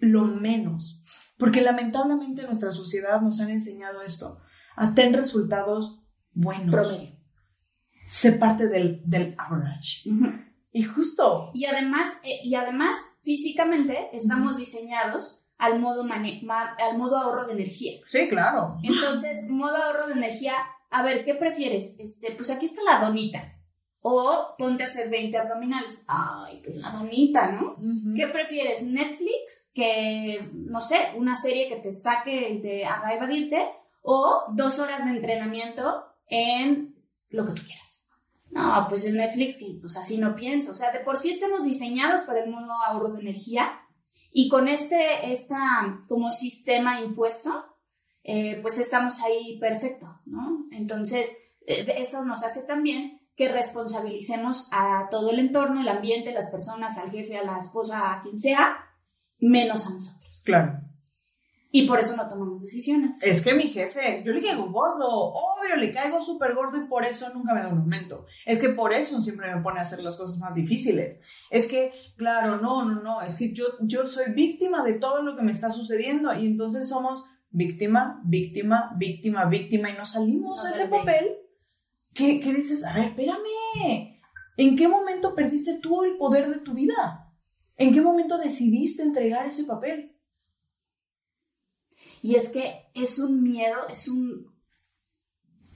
[0.00, 1.02] lo menos.
[1.36, 4.40] Porque lamentablemente nuestra sociedad nos han enseñado esto,
[4.76, 6.00] a tener resultados
[6.32, 6.70] buenos.
[6.70, 7.16] Promedio.
[8.06, 10.02] Sé parte del, del average.
[10.72, 16.96] Y justo, Y además, eh, y además, físicamente estamos diseñados al modo, mane- ma- al
[16.96, 18.00] modo ahorro de energía.
[18.08, 18.78] sí, claro.
[18.82, 20.54] Entonces, modo ahorro de energía,
[20.90, 21.96] a ver, ¿qué prefieres?
[21.98, 23.56] Este, pues aquí está la donita.
[24.02, 26.04] O ponte a hacer 20 abdominales.
[26.08, 27.76] Ay, pues la donita, ¿no?
[28.16, 28.82] ¿Qué prefieres?
[28.82, 29.70] ¿Netflix?
[29.74, 33.68] Que, no sé, una serie que te saque y te haga evadirte.
[34.02, 36.94] O dos horas de entrenamiento en
[37.28, 38.06] lo que tú quieras.
[38.50, 40.72] No, pues en Netflix, pues así no pienso.
[40.72, 43.80] O sea, de por sí estamos diseñados para el modo ahorro de energía.
[44.32, 47.64] Y con este, esta como sistema impuesto,
[48.24, 50.66] eh, pues estamos ahí perfecto, ¿no?
[50.72, 56.50] Entonces, eh, eso nos hace también que responsabilicemos a todo el entorno, el ambiente, las
[56.50, 58.76] personas, al jefe, a la esposa, a quien sea,
[59.38, 60.42] menos a nosotros.
[60.44, 60.78] Claro.
[61.72, 63.22] Y por eso no tomamos decisiones.
[63.22, 67.04] Es que mi jefe, yo le caigo gordo, obvio, le caigo súper gordo y por
[67.04, 68.26] eso nunca me da un aumento.
[68.44, 71.20] Es que por eso siempre me pone a hacer las cosas más difíciles.
[71.48, 75.36] Es que, claro, no, no, no, es que yo, yo soy víctima de todo lo
[75.36, 80.70] que me está sucediendo y entonces somos víctima, víctima, víctima, víctima y nos salimos de
[80.70, 81.36] ese papel
[82.14, 84.20] que, que dices, a ver, espérame,
[84.56, 87.32] ¿en qué momento perdiste tú el poder de tu vida?
[87.76, 90.16] ¿En qué momento decidiste entregar ese papel?
[92.22, 94.54] Y es que es un miedo, es un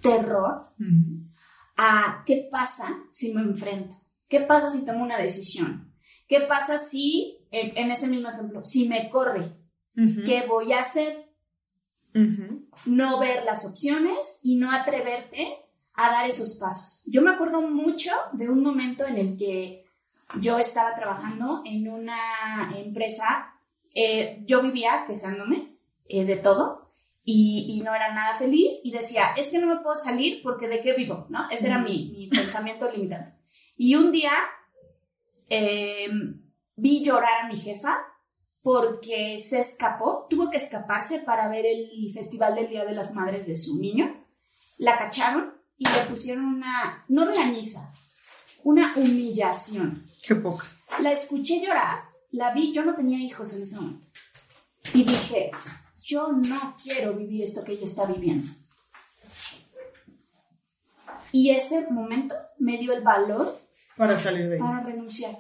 [0.01, 0.75] terror
[1.77, 3.97] a qué pasa si me enfrento,
[4.29, 5.95] qué pasa si tomo una decisión,
[6.29, 9.57] qué pasa si, en ese mismo ejemplo, si me corre,
[10.27, 11.24] ¿qué voy a hacer?
[12.87, 15.59] No ver las opciones y no atreverte
[15.95, 17.03] a dar esos pasos.
[17.07, 19.85] Yo me acuerdo mucho de un momento en el que
[20.41, 22.17] yo estaba trabajando en una
[22.77, 23.55] empresa,
[23.95, 25.77] eh, yo vivía quejándome
[26.09, 26.93] eh, de todo
[27.25, 30.81] y, no era nada feliz y decía, es que no me puedo salir porque de
[30.81, 31.49] qué vivo, ¿no?
[31.51, 33.33] Ese era mi, mi pensamiento limitante.
[33.77, 34.33] Y un día
[35.49, 36.09] eh,
[36.77, 37.99] vi llorar a mi jefa
[38.65, 43.47] porque se escapó, tuvo que escaparse para ver el festival del Día de las Madres
[43.47, 44.25] de su niño.
[44.79, 47.93] La cacharon y le pusieron una, no regañiza,
[48.63, 50.07] una humillación.
[50.27, 50.65] Qué poca.
[51.01, 54.07] La escuché llorar, la vi, yo no tenía hijos en ese momento.
[54.95, 55.51] Y dije,
[56.03, 58.49] yo no quiero vivir esto que ella está viviendo.
[61.33, 63.61] Y ese momento me dio el valor
[63.99, 64.61] para salir de ahí.
[64.61, 65.37] Para renunciar.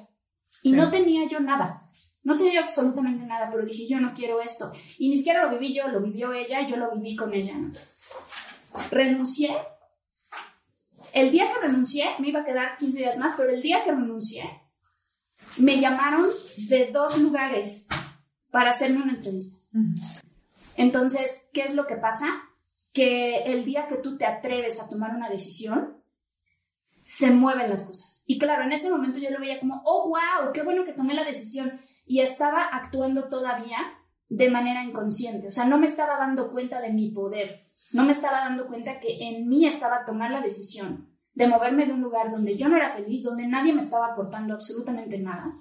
[0.62, 1.83] Y no tenía yo nada.
[2.24, 4.72] No tenía absolutamente nada, pero dije, yo no quiero esto.
[4.98, 7.54] Y ni siquiera lo viví yo, lo vivió ella y yo lo viví con ella.
[8.90, 9.56] Renuncié.
[11.12, 13.92] El día que renuncié, me iba a quedar 15 días más, pero el día que
[13.92, 14.62] renuncié,
[15.58, 17.86] me llamaron de dos lugares
[18.50, 19.58] para hacerme una entrevista.
[20.76, 22.26] Entonces, ¿qué es lo que pasa?
[22.92, 26.02] Que el día que tú te atreves a tomar una decisión,
[27.04, 28.22] se mueven las cosas.
[28.26, 31.14] Y claro, en ese momento yo lo veía como, oh, wow, qué bueno que tomé
[31.14, 31.80] la decisión.
[32.06, 33.78] Y estaba actuando todavía
[34.28, 35.48] de manera inconsciente.
[35.48, 37.66] O sea, no me estaba dando cuenta de mi poder.
[37.92, 41.92] No me estaba dando cuenta que en mí estaba tomar la decisión de moverme de
[41.92, 45.52] un lugar donde yo no era feliz, donde nadie me estaba aportando absolutamente nada,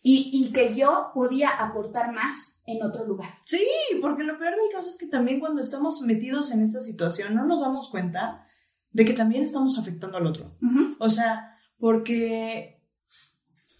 [0.00, 3.28] y, que yo podía aportar más en otro lugar.
[3.44, 3.62] Sí,
[4.00, 7.44] porque lo peor del caso es que también cuando estamos metidos en esta situación no
[7.44, 8.46] nos damos cuenta
[8.90, 10.56] de que también estamos afectando al otro.
[10.98, 12.77] O sea, porque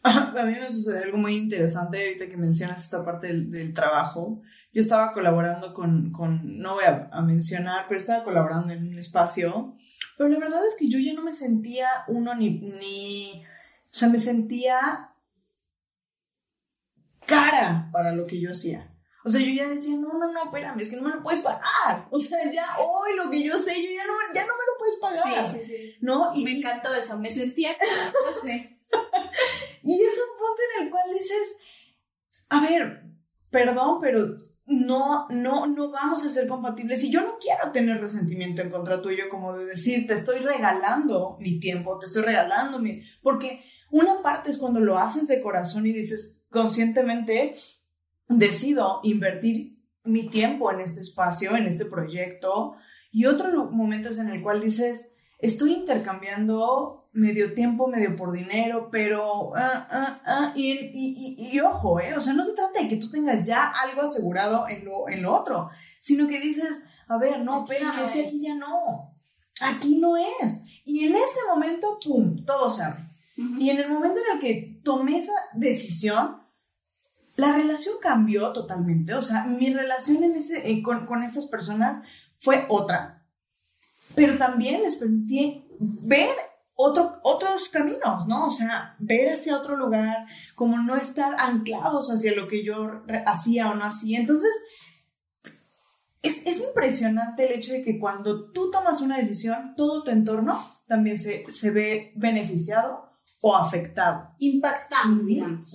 [0.02, 4.42] a mí me sucede algo muy interesante ahorita que mencionas esta parte del, trabajo.
[4.72, 8.98] Yo estaba colaborando con, con no voy a, a, mencionar, pero estaba colaborando en un
[8.98, 9.76] espacio,
[10.16, 14.08] pero la verdad es que yo ya no me sentía uno ni, ni o sea,
[14.08, 15.12] me sentía
[17.26, 18.94] cara para lo que yo hacía.
[19.24, 21.40] O sea, yo ya decía, no, no, no, espérame, es que no me lo puedes
[21.40, 22.06] pagar.
[22.10, 24.78] O sea, ya hoy lo que yo sé, yo ya no, ya no me lo
[24.78, 25.46] puedes pagar.
[25.46, 25.94] Sí, sí, sí.
[26.00, 26.32] ¿No?
[26.34, 28.77] Y, me encantó eso, me sentía no sé.
[29.88, 31.56] Y es un punto en el cual dices,
[32.50, 33.04] a ver,
[33.50, 37.02] perdón, pero no, no, no vamos a ser compatibles.
[37.04, 41.38] Y yo no quiero tener resentimiento en contra tuyo, como de decir, te estoy regalando
[41.40, 43.02] mi tiempo, te estoy regalando mi.
[43.22, 47.54] Porque una parte es cuando lo haces de corazón y dices, conscientemente
[48.28, 52.74] decido invertir mi tiempo en este espacio, en este proyecto,
[53.10, 58.88] y otro momento es en el cual dices, estoy intercambiando medio tiempo, medio por dinero,
[58.90, 62.14] pero, ah, ah, ah, y, ojo, ¿eh?
[62.16, 65.22] o sea, no se trata de que tú tengas ya algo asegurado en lo, en
[65.22, 69.14] lo otro, sino que dices, a ver, no, espérame, es que aquí ya no,
[69.60, 70.62] aquí no es.
[70.84, 73.08] Y en ese momento, ¡pum!, todo se abre.
[73.36, 76.42] Y en el momento en el que tomé esa decisión,
[77.36, 79.14] la relación cambió totalmente.
[79.14, 82.02] O sea, mi relación en ese, eh, con, estas personas
[82.36, 83.24] fue otra.
[84.16, 86.34] Pero también les permití ver
[86.80, 88.46] otro, otros caminos, ¿no?
[88.46, 93.68] O sea, ver hacia otro lugar, como no estar anclados hacia lo que yo hacía
[93.68, 94.20] o no hacía.
[94.20, 94.52] Entonces,
[96.22, 100.56] es, es, impresionante el hecho de que cuando tú tomas una decisión, todo tu entorno
[100.86, 103.10] también se, se ve beneficiado
[103.40, 104.30] o afectado.
[104.38, 105.74] Impactado, digamos.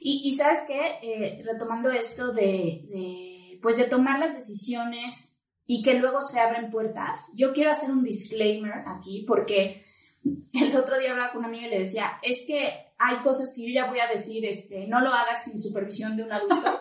[0.00, 6.22] y, sabes qué, eh, retomando esto de, pues de tomar las decisiones y que luego
[6.22, 9.91] se abren puertas, yo quiero hacer un disclaimer aquí porque
[10.52, 13.62] el otro día hablaba con una amiga y le decía, es que hay cosas que
[13.62, 16.56] yo ya voy a decir, este, no lo hagas sin supervisión de un adulto.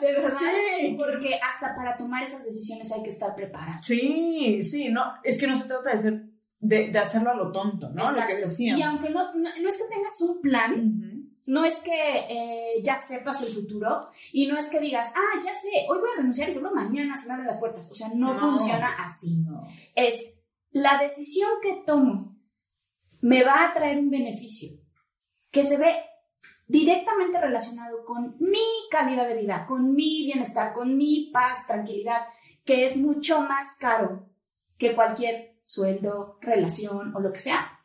[0.00, 0.38] De verdad,
[0.98, 3.82] porque hasta para tomar esas decisiones hay que estar preparado.
[3.82, 6.26] Sí, sí, no, es que no se trata de ser
[6.60, 8.12] de, hacerlo a lo tonto, ¿no?
[8.12, 8.78] Lo que decían.
[8.78, 13.40] Y aunque no, no, es que tengas un plan, no es que eh, ya sepas
[13.42, 16.52] el futuro y no es que digas, ah, ya sé, hoy voy a renunciar y
[16.52, 17.90] seguro mañana se me abren las puertas.
[17.90, 19.44] O sea, no, funciona así.
[19.94, 20.34] Es
[20.72, 22.35] la decisión que tomo
[23.26, 24.70] me va a traer un beneficio
[25.50, 25.96] que se ve
[26.68, 32.22] directamente relacionado con mi calidad de vida, con mi bienestar, con mi paz, tranquilidad,
[32.64, 34.28] que es mucho más caro
[34.78, 37.80] que cualquier sueldo, relación o lo que sea.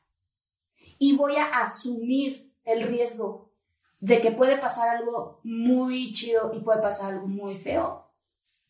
[1.00, 3.52] Y voy a asumir el riesgo
[4.00, 8.12] de que puede pasar algo muy chido y puede pasar algo muy feo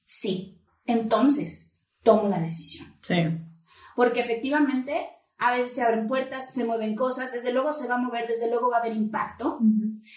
[0.04, 0.62] Sí.
[0.86, 1.72] Entonces,
[2.04, 2.98] tomo la decisión.
[3.02, 3.16] Sí.
[3.96, 5.10] Porque efectivamente,
[5.42, 8.48] a veces se abren puertas, se mueven cosas, desde luego se va a mover, desde
[8.48, 9.60] luego va a haber impacto,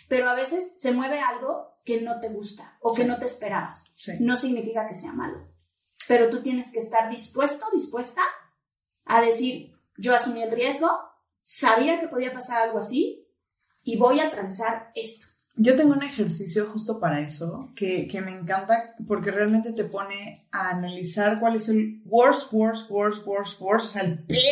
[0.07, 3.91] pero a veces se mueve algo que no te gusta o que no te esperabas.
[3.97, 4.13] Sí.
[4.21, 5.49] No significa que sea malo,
[6.07, 8.21] pero tú tienes que estar dispuesto, dispuesta
[9.07, 10.91] a decir, yo asumí el riesgo,
[11.41, 13.27] sabía que podía pasar algo así
[13.83, 15.29] y voy a transar esto.
[15.57, 20.45] Yo tengo un ejercicio justo para eso que, que me encanta porque realmente te pone
[20.51, 24.43] a analizar cuál es el worst, worst, worst, worst, worst, o sea, el peor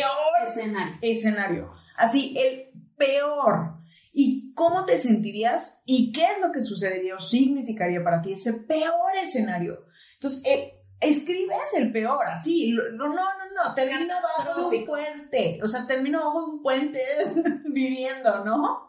[0.41, 0.97] Escenario.
[1.01, 1.71] escenario.
[1.97, 3.73] Así, el peor.
[4.13, 5.81] ¿Y cómo te sentirías?
[5.85, 9.85] ¿Y qué es lo que sucedería o significaría para ti ese peor escenario?
[10.13, 12.71] Entonces, eh, escribes el peor, así.
[12.71, 13.75] No, no, no, no.
[13.75, 15.59] Termino abajo de un puente.
[15.63, 17.01] O sea, termino abajo de un puente
[17.65, 18.87] viviendo, ¿no?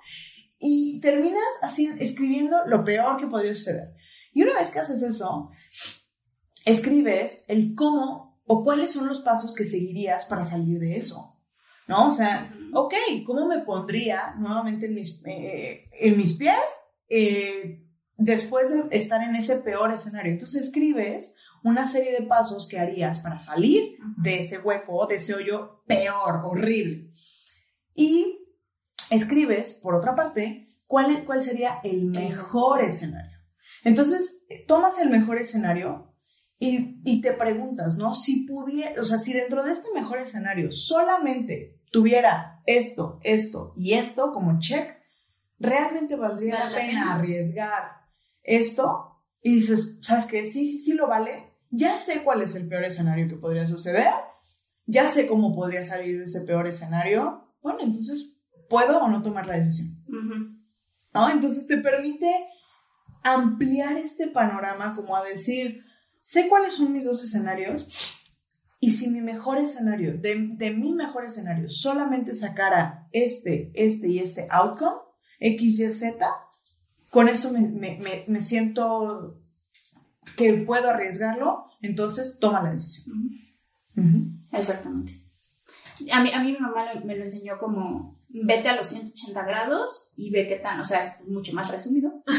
[0.67, 3.95] Y terminas así escribiendo lo peor que podría suceder.
[4.33, 5.51] Y una vez que haces eso,
[6.65, 11.39] escribes el cómo o cuáles son los pasos que seguirías para salir de eso.
[11.87, 12.11] ¿No?
[12.11, 12.95] O sea, ok,
[13.27, 16.65] ¿cómo me pondría nuevamente en mis, eh, en mis pies
[17.11, 17.85] eh,
[18.17, 20.33] después de estar en ese peor escenario?
[20.33, 25.35] Entonces escribes una serie de pasos que harías para salir de ese hueco, de ese
[25.35, 27.11] hoyo peor, horrible.
[27.95, 28.44] Y
[29.11, 33.39] escribes, por otra parte, cuál, cuál sería el mejor escenario.
[33.85, 36.15] Entonces, tomas el mejor escenario
[36.59, 38.15] y, y te preguntas, ¿no?
[38.15, 43.95] Si pudiera, o sea, si dentro de este mejor escenario solamente tuviera esto, esto y
[43.95, 44.97] esto como check,
[45.59, 47.15] realmente valdría ¿Vale la la pena pena?
[47.15, 47.85] arriesgar
[48.43, 50.47] esto y dices, ¿sabes qué?
[50.47, 51.53] Sí, sí, sí lo vale.
[51.71, 54.09] Ya sé cuál es el peor escenario que podría suceder.
[54.87, 57.55] Ya sé cómo podría salir de ese peor escenario.
[57.61, 58.34] Bueno, entonces,
[58.69, 60.03] ¿puedo o no tomar la decisión?
[60.09, 60.55] Ujú.
[61.15, 61.31] ¿no?
[61.31, 62.29] Entonces te permite
[63.23, 65.85] ampliar este panorama como a decir,
[66.21, 67.87] sé cuáles son mis dos escenarios
[68.81, 74.19] y si mi mejor escenario, de, de mi mejor escenario, solamente sacara este, este y
[74.19, 75.01] este outcome,
[75.41, 76.27] X, Y, Z,
[77.11, 79.41] con eso me, me- me- me siento
[80.37, 83.17] que puedo arriesgarlo, entonces toma la decisión.
[83.97, 84.01] Ujú.
[84.09, 84.27] Ujú.
[84.53, 85.21] Exactamente.
[86.13, 89.43] A mí, a mí mi mamá lo- me lo enseñó como vete a los 180
[89.45, 92.23] grados y ve qué tan, o sea, es mucho más resumido.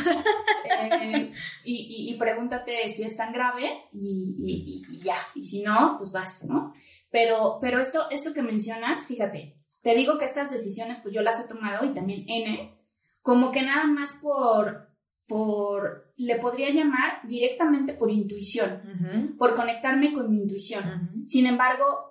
[0.77, 1.31] Eh,
[1.63, 6.43] y, y- y pregúntate si es tan grave y, ya, y si no, pues vas,
[6.45, 6.73] ¿no?
[7.09, 11.39] Pero, pero esto, esto que mencionas, fíjate, te digo que estas decisiones pues yo las
[11.39, 12.77] he tomado y también N,
[13.21, 14.89] como que nada más por,
[15.27, 21.23] por, le podría llamar directamente por intuición, por conectarme con mi intuición.
[21.25, 22.04] Sin embargo,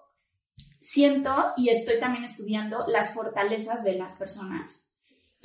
[0.85, 4.87] siento y estoy también estudiando las fortalezas de las personas.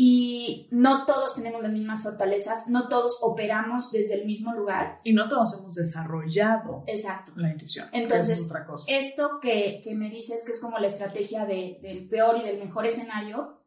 [0.01, 4.99] Y no todos tenemos las mismas fortalezas, no todos operamos desde el mismo lugar.
[5.03, 7.33] Y no todos hemos desarrollado Exacto.
[7.35, 7.89] la intuición.
[7.91, 8.85] Entonces, es otra cosa.
[8.87, 12.59] Esto que, que me dices que es como la estrategia de- del peor y del
[12.59, 13.61] mejor escenario,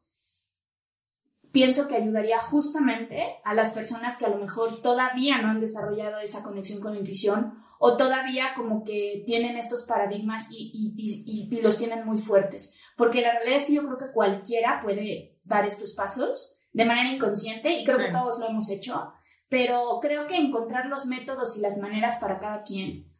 [1.53, 6.19] pienso que ayudaría justamente a las personas que a lo mejor todavía no han desarrollado
[6.21, 11.49] esa conexión con la intuición o todavía como que tienen estos paradigmas y, y- y-
[11.57, 12.77] y los tienen muy fuertes.
[12.97, 17.11] Porque la realidad es que yo creo que cualquiera puede dar estos pasos de manera
[17.11, 18.05] inconsciente y creo Sí.
[18.05, 19.13] que todos lo hemos hecho,
[19.49, 23.11] pero creo que encontrar los métodos y las maneras para cada quien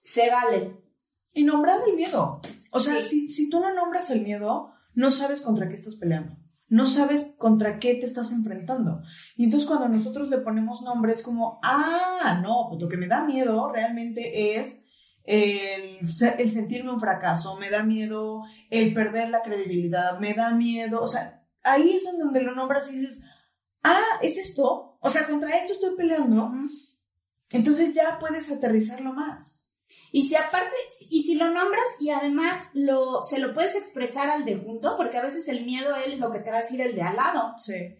[0.00, 0.76] se vale.
[1.32, 2.42] Y nombrar el miedo.
[2.72, 3.08] O sea, Sí.
[3.08, 6.36] si, si tú no nombras el miedo, no sabes contra qué estás peleando.
[6.70, 9.02] No sabes contra qué te estás enfrentando.
[9.36, 13.24] Y entonces cuando nosotros le ponemos nombres como, ah, no, pues lo que me da
[13.26, 14.86] miedo realmente es
[15.24, 15.98] el,
[16.38, 21.08] el sentirme un fracaso, me da miedo el perder la credibilidad, me da miedo, o
[21.08, 23.20] sea, ahí es en donde lo nombras y dices,
[23.82, 26.50] ah, es esto, o sea, contra esto estoy peleando,
[27.50, 29.59] entonces ya puedes aterrizarlo más.
[30.12, 30.76] Y si aparte,
[31.10, 35.18] y si lo nombras y además lo, se lo puedes expresar al de junto, porque
[35.18, 37.54] a veces el miedo es lo que te va a decir el de al lado.
[37.58, 37.96] Sí.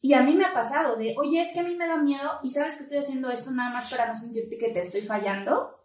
[0.00, 2.38] Y a mí me ha pasado de, oye, es que a mí me da miedo
[2.42, 5.76] y sabes que estoy haciendo esto nada más para no sentirte que te estoy fallando.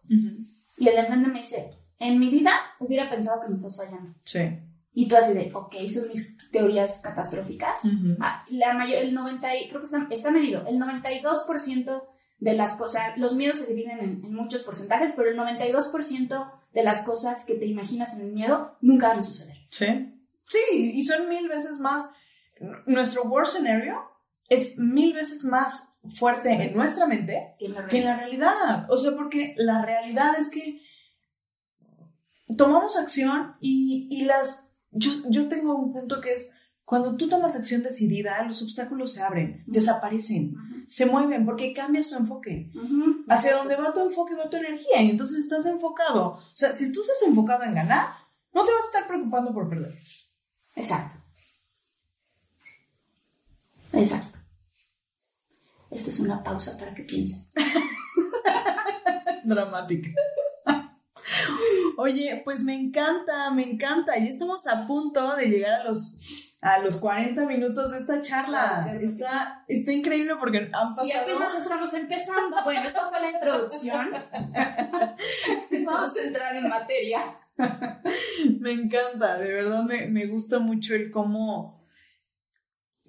[0.77, 4.13] Y el de enfrente me dice, en mi vida hubiera pensado que me estás fallando.
[4.25, 4.41] Sí.
[4.93, 7.83] Y tú así de, ok, son mis teorías catastróficas.
[7.85, 8.15] Ujú.
[8.19, 12.03] Ah, la mayor, el 90, y- creo que está, está medido, el 92%
[12.43, 16.83] de las cosas, los miedos se dividen en, en muchos porcentajes, pero el 92% de
[16.83, 19.55] las cosas que te imaginas en el miedo nunca van a suceder.
[19.69, 20.13] Sí.
[20.45, 22.09] Sí, y son mil veces más.
[22.85, 23.97] Nuestro worst scenario
[24.49, 28.87] es mil veces más fuerte en nuestra mente Que en la que en la realidad.
[28.89, 30.81] O sea, porque la realidad es que
[32.57, 34.65] tomamos acción y, y las.
[34.91, 39.23] Yo, yo tengo un punto que es cuando tú tomas acción decidida, los obstáculos se
[39.23, 40.55] abren, desaparecen.
[40.57, 40.72] Ujú.
[40.87, 42.71] Se mueven porque cambia su enfoque.
[43.27, 46.33] Hacia donde va tu enfoque va tu energía y entonces estás enfocado.
[46.33, 48.15] O sea, si tú estás enfocado en ganar,
[48.53, 49.97] no te vas a estar preocupando por perder.
[50.75, 51.15] Exacto.
[53.93, 54.39] Exacto.
[55.91, 57.47] Esto es una pausa para que piensen.
[59.43, 60.09] Dramática.
[61.97, 64.17] Oye, pues me encanta, me encanta.
[64.17, 66.19] Ya estamos a punto de llegar a los,
[66.63, 68.89] a los 40 minutos de esta charla.
[69.01, 71.07] Está, está increíble porque han pasado...
[71.07, 72.55] Y apenas estamos empezando.
[72.63, 74.09] Bueno, esto fue la introducción.
[75.85, 77.19] Vamos a entrar en materia.
[78.61, 81.85] Me encanta, de verdad me, me gusta mucho el cómo,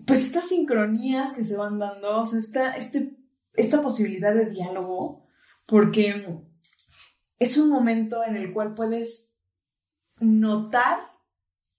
[0.07, 3.17] pues estas sincronías que se van dando, o sea, esta, este,
[3.55, 5.27] esta posibilidad de diálogo,
[5.65, 6.27] porque
[7.39, 9.33] es un momento en el cual puedes
[10.21, 11.14] notar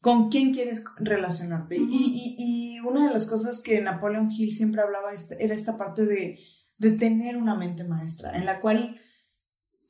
[0.06, 1.78] con quién quieres relacionarte.
[1.78, 2.36] Y, y-
[2.76, 6.38] y una de las cosas que Napoleon Hill siempre hablaba era esta parte de,
[6.78, 9.02] de tener una mente maestra, en la cual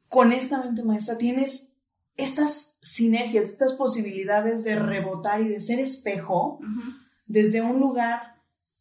[0.08, 1.74] con esta mente maestra tienes
[2.16, 6.60] estas sinergias, estas posibilidades de rebotar y de ser espejo
[7.26, 8.22] desde un lugar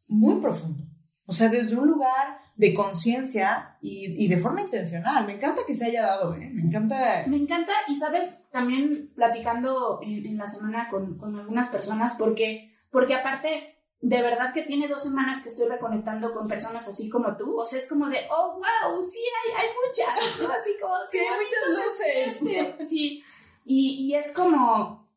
[0.07, 0.85] muy profundo.
[1.27, 5.27] O sea, desde un lugar de conciencia y, y de forma intencional.
[5.27, 6.51] Me encanta que se haya dado, ¿eh?
[6.53, 7.25] Me encanta.
[7.27, 12.73] Me encanta y sabes, también platicando en, en la semana con, con algunas personas, porque,
[12.91, 17.37] porque aparte, de verdad que tiene dos semanas que estoy reconectando con personas así como
[17.37, 17.59] tú.
[17.59, 20.41] O sea, es como de, oh, wow, sí, hay, hay muchas.
[20.43, 20.53] ¿no?
[20.61, 22.41] Así como, Sí, hay muchas luces.
[22.43, 22.89] luces.
[22.89, 23.23] Sí.
[23.65, 25.09] Y, y es como,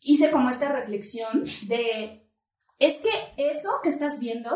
[0.00, 2.28] hice como esta reflexión de,
[2.80, 4.52] es que eso que estás viendo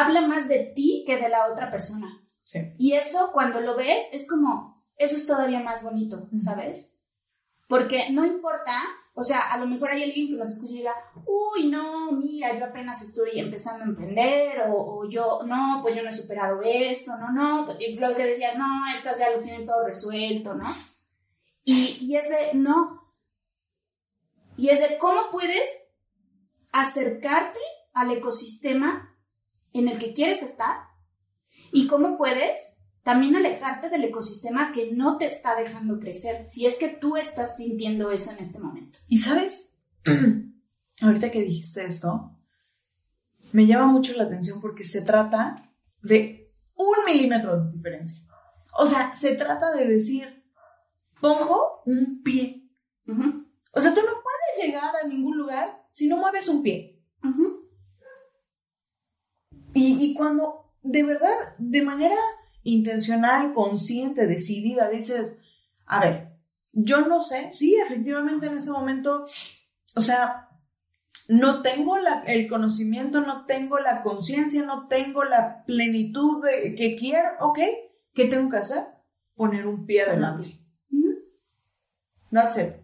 [0.00, 2.22] habla más de ti que de la otra persona.
[2.42, 2.72] Sí.
[2.78, 6.28] Y eso cuando lo ves es como, eso es todavía más bonito.
[6.38, 6.96] ¿sabes?
[7.68, 8.80] Porque no importa,
[9.14, 10.94] o sea, a lo mejor hay alguien que nos escuche y diga,
[11.26, 16.04] uy, no, mira, yo apenas estoy empezando a emprender, o, o yo, no, pues yo
[16.04, 19.66] no he superado esto, no, no, y lo que decías, no, estas ya lo tienen
[19.66, 20.72] todo resuelto, ¿no?
[21.64, 23.02] Y, y es de, no.
[24.56, 25.90] Y es de cómo puedes
[26.70, 27.58] acercarte
[27.94, 29.15] al ecosistema
[29.78, 30.76] en el que quieres estar
[31.72, 36.76] y cómo puedes también alejarte del ecosistema que no te está dejando crecer, si es
[36.78, 38.98] que tú estás sintiendo eso en este momento.
[39.06, 39.78] Y sabes,
[41.00, 42.32] ahorita que dijiste esto,
[43.52, 45.72] me llama mucho la atención porque se trata
[46.02, 48.20] de un milímetro de diferencia.
[48.78, 50.44] O sea, se trata de decir,
[51.20, 52.68] pongo un pie.
[53.06, 57.00] Ujú, O sea, tú no puedes llegar a ningún lugar si no mueves un pie.
[57.22, 57.65] ujú,
[59.76, 62.16] Y, y cuando de verdad, de manera
[62.62, 65.36] intencional, consciente, decidida, dices,
[65.84, 66.32] a ver,
[66.72, 69.24] yo no sé, sí, efectivamente en este momento,
[69.94, 70.48] o sea,
[71.28, 76.94] no tengo la- el conocimiento, no tengo la conciencia, no tengo la plenitud de, que
[76.96, 77.58] quiero, ok,
[78.14, 78.84] ¿qué tengo que hacer?
[79.34, 80.60] Poner un pie adelante.
[82.30, 82.74] That's it.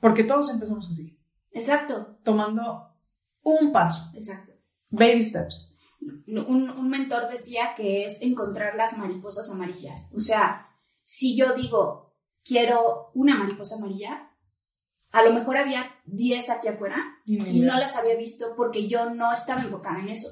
[0.00, 1.18] Porque todos empezamos así,
[1.52, 2.94] Exacto, tomando
[3.42, 4.52] un paso, exacto.
[4.90, 5.67] baby steps.
[6.00, 10.12] Un, un mentor decía que es encontrar las mariposas amarillas.
[10.16, 10.66] O sea,
[11.02, 14.28] si yo digo, quiero una mariposa amarilla,
[15.10, 19.32] a lo mejor había 10 aquí afuera y no las había visto porque yo no
[19.32, 20.28] estaba enfocada en eso.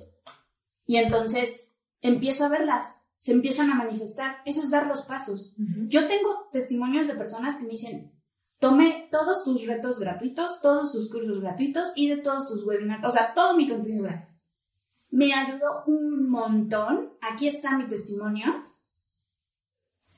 [0.84, 4.38] Y entonces empiezo a verlas, se empiezan a manifestar.
[4.44, 5.54] Eso es dar los pasos.
[5.88, 8.12] Yo tengo testimonios de personas que me dicen,
[8.58, 13.34] tomé todos tus retos gratuitos, todos tus cursos gratuitos, hice todos tus webinars, o sea,
[13.34, 14.35] todo mi contenido gratis.
[15.16, 17.16] Me ayudó un montón.
[17.22, 18.66] Aquí está mi testimonio.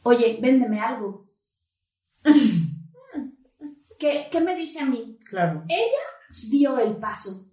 [0.02, 1.28] Oye, véndeme algo.
[4.00, 5.16] ¿Qué, ¿Qué me dice a mí?
[5.24, 5.62] Claro.
[6.50, 7.46] dio el paso.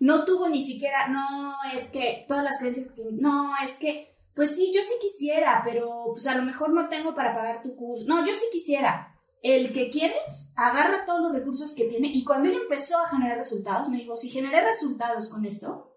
[0.00, 4.56] No tuvo ni siquiera, no, es que todas las creencias que no, es que, pues
[4.56, 8.04] sí, yo sí quisiera, pero pues a lo mejor no tengo para pagar tu curso.
[8.08, 9.14] No, yo sí quisiera.
[9.42, 10.16] El que quiere,
[10.60, 14.16] agarra todos los recursos que tiene y cuando él empezó a generar resultados, me dijo,
[14.16, 15.94] si generé resultados con esto,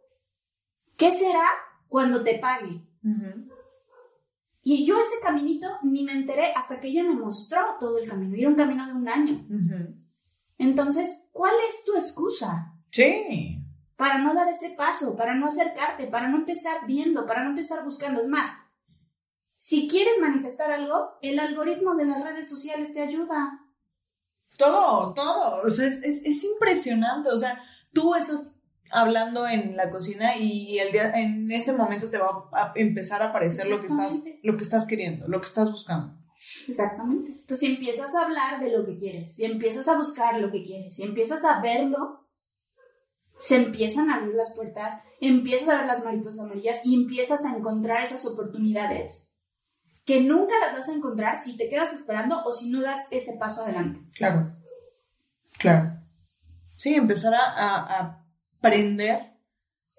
[0.95, 1.43] ¿qué será
[1.87, 2.85] cuando te pague?
[4.61, 8.35] Y yo ese caminito ni me enteré hasta que ella me mostró todo el camino.
[8.37, 9.47] Era un camino de un año.
[10.59, 12.75] Entonces, ¿cuál es tu excusa?
[12.91, 13.57] Sí.
[14.01, 17.83] para no dar ese paso, para no acercarte, para no empezar viendo, para no empezar
[17.83, 18.19] buscando.
[18.19, 18.47] Es más,
[19.57, 23.60] si quieres manifestar algo, el algoritmo de las redes sociales te ayuda.
[24.57, 25.61] Todo, todo.
[25.63, 27.29] O sea, es, es, es impresionante.
[27.29, 27.61] O sea,
[27.93, 28.53] tú estás
[28.91, 33.27] hablando en la cocina y el día, en ese momento te va a empezar a
[33.29, 36.13] aparecer lo que estás, lo que estás queriendo, lo que estás buscando.
[36.67, 37.31] Exactamente.
[37.31, 40.63] Entonces, si empiezas a hablar de lo que quieres, si empiezas a buscar lo que
[40.63, 42.27] quieres, si empiezas a verlo,
[43.37, 47.55] se empiezan a abrir las puertas, empiezas a ver las mariposas amarillas y empiezas a
[47.55, 49.30] encontrar esas oportunidades
[50.05, 53.37] que nunca las vas a encontrar si te quedas esperando o si no das ese
[53.37, 53.99] paso adelante.
[54.13, 54.55] Claro,
[55.57, 55.97] claro.
[56.75, 58.25] Sí, empezar a, a
[58.57, 59.31] aprender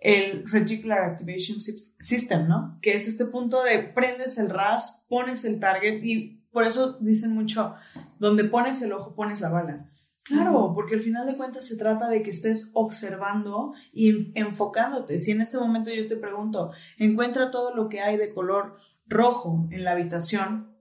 [0.03, 2.79] el Reticular Activation System, ¿no?
[2.83, 7.33] Que es este punto de prendes el RAS, pones el target y por eso dicen
[7.33, 7.75] mucho,
[8.19, 9.89] donde pones el ojo, pones la bala.
[10.25, 15.19] Claro, porque al final de cuentas se trata de que estés observando y enfocándote.
[15.19, 18.77] Si en este momento yo te pregunto, encuentra todo lo que hay de color
[19.13, 20.77] rojo en la habitación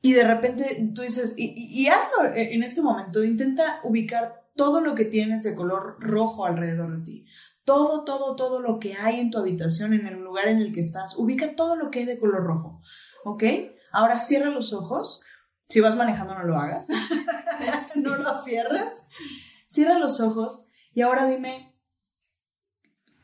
[0.00, 5.06] y de repente tú dices, y, hazlo en este momento, intenta ubicar todo lo que
[5.06, 7.26] tienes de color rojo alrededor de ti
[7.64, 10.80] todo, todo, todo lo que hay en tu habitación, en el lugar en el que
[10.80, 11.16] estás.
[11.16, 12.80] Ubica todo lo que hay de color rojo.
[13.24, 13.42] ¿Ok?
[13.90, 15.22] Ahora cierra los ojos.
[15.68, 16.88] Si vas manejando, no lo hagas.
[17.96, 19.08] no lo cierras.
[19.66, 21.74] Cierra los ojos y ahora dime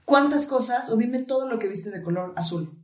[0.04, 2.79] cuántas cosas o dime todo lo que viste de color azul.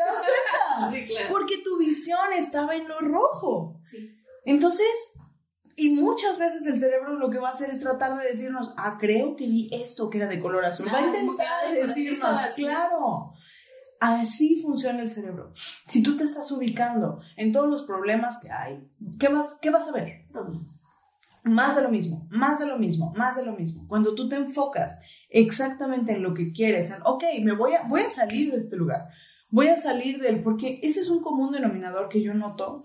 [0.00, 0.90] ¿Te das cuenta?
[0.92, 1.26] Sí, claro.
[1.30, 3.80] Porque tu visión estaba en lo rojo.
[3.84, 4.16] Sí.
[4.44, 4.86] Entonces,
[5.76, 8.96] y muchas veces el cerebro lo que va a hacer es tratar de decirnos, ah,
[8.98, 10.86] creo que vi esto que era de color azul.
[10.88, 13.32] va a Ah, intentar como que, ay, ¿por qué decirnos, claro.
[14.00, 15.52] Así funciona el cerebro.
[15.86, 18.88] Si tú te estás ubicando en todos los problemas que hay,
[19.18, 20.24] ¿qué vas, qué vas a ver?
[21.44, 23.86] Más de lo mismo, más de lo mismo, más de lo mismo.
[23.88, 28.00] Cuando tú te enfocas exactamente en lo que quieres, en, ok, me voy a, voy
[28.00, 29.08] a salir de este lugar,
[29.50, 32.82] voy a salir del, porque ese es un común denominador que yo noto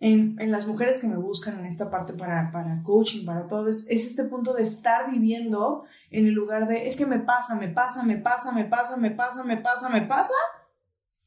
[0.00, 3.70] en, en las mujeres que me buscan en esta parte para, para coaching, para todo,
[3.70, 7.54] es, es este punto de estar viviendo en el lugar de, es que me pasa,
[7.54, 10.34] me pasa, me pasa, me pasa, me pasa, me pasa, me pasa,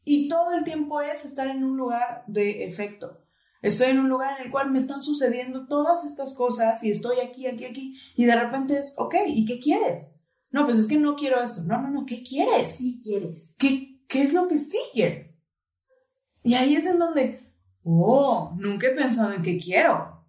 [0.03, 3.25] y todo el tiempo es estar en un lugar de efecto.
[3.61, 7.17] Estoy en un lugar en el cual me están sucediendo todas estas cosas y estoy
[7.19, 10.07] aquí, aquí, aquí, y de repente es, ok, ¿y qué quieres?
[10.51, 11.61] No, pues es que no quiero esto.
[11.63, 12.75] No, no, no, ¿qué quieres?
[12.77, 13.53] Si quieres.
[13.59, 15.33] ¿Qué, qué es lo que sí quieres?
[16.43, 17.53] Y ahí es en donde,
[17.83, 20.25] oh, nunca he pensado en qué quiero.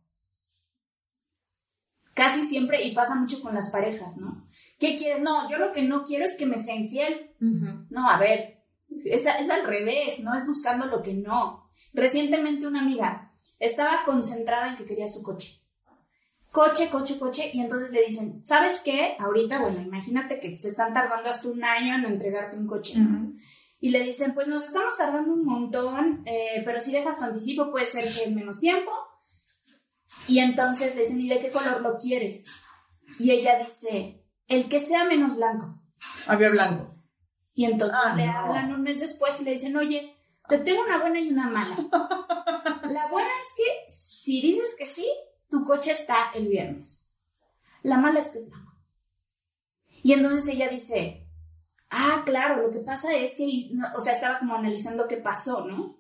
[2.15, 4.47] Casi siempre, y pasa mucho con las parejas, ¿no?
[4.79, 5.23] ¿Qué quieres?
[5.23, 7.35] No, yo lo que no quiero es que me sea infiel.
[7.89, 8.65] No, a ver,
[9.05, 10.35] es, es al revés, ¿no?
[10.35, 11.71] Es buscando lo que no.
[11.95, 15.57] Recientemente una amiga estaba concentrada en que quería su coche.
[16.51, 19.17] Coche, coche, coche, y entonces le dicen, ¿sabes qué?
[19.21, 22.95] Ahorita, bueno, imagínate que se están tardando hasta un año en entregarte un coche.
[23.81, 27.71] Y le dicen, pues nos estamos tardando un montón, eh, pero si dejas tu anticipo
[27.71, 28.91] puede ser que en menos tiempo.
[30.27, 32.47] Y entonces le dicen, ¿y de qué color lo quieres?
[33.19, 35.83] Y ella dice, el que sea menos blanco.
[36.27, 36.95] Había blanco.
[37.55, 38.33] Y entonces Ah, le no.
[38.33, 40.15] hablan un mes después y le dicen, oye,
[40.49, 41.77] te tengo una buena y una mala.
[42.91, 45.09] La buena es que si dices que sí,
[45.49, 47.13] tu coche está el viernes.
[47.83, 48.73] La mala es que es blanco.
[50.03, 51.30] Y entonces ella dice,
[51.91, 55.99] ah, claro, lo que pasa es que, o sea, estaba como analizando qué pasó, ¿no?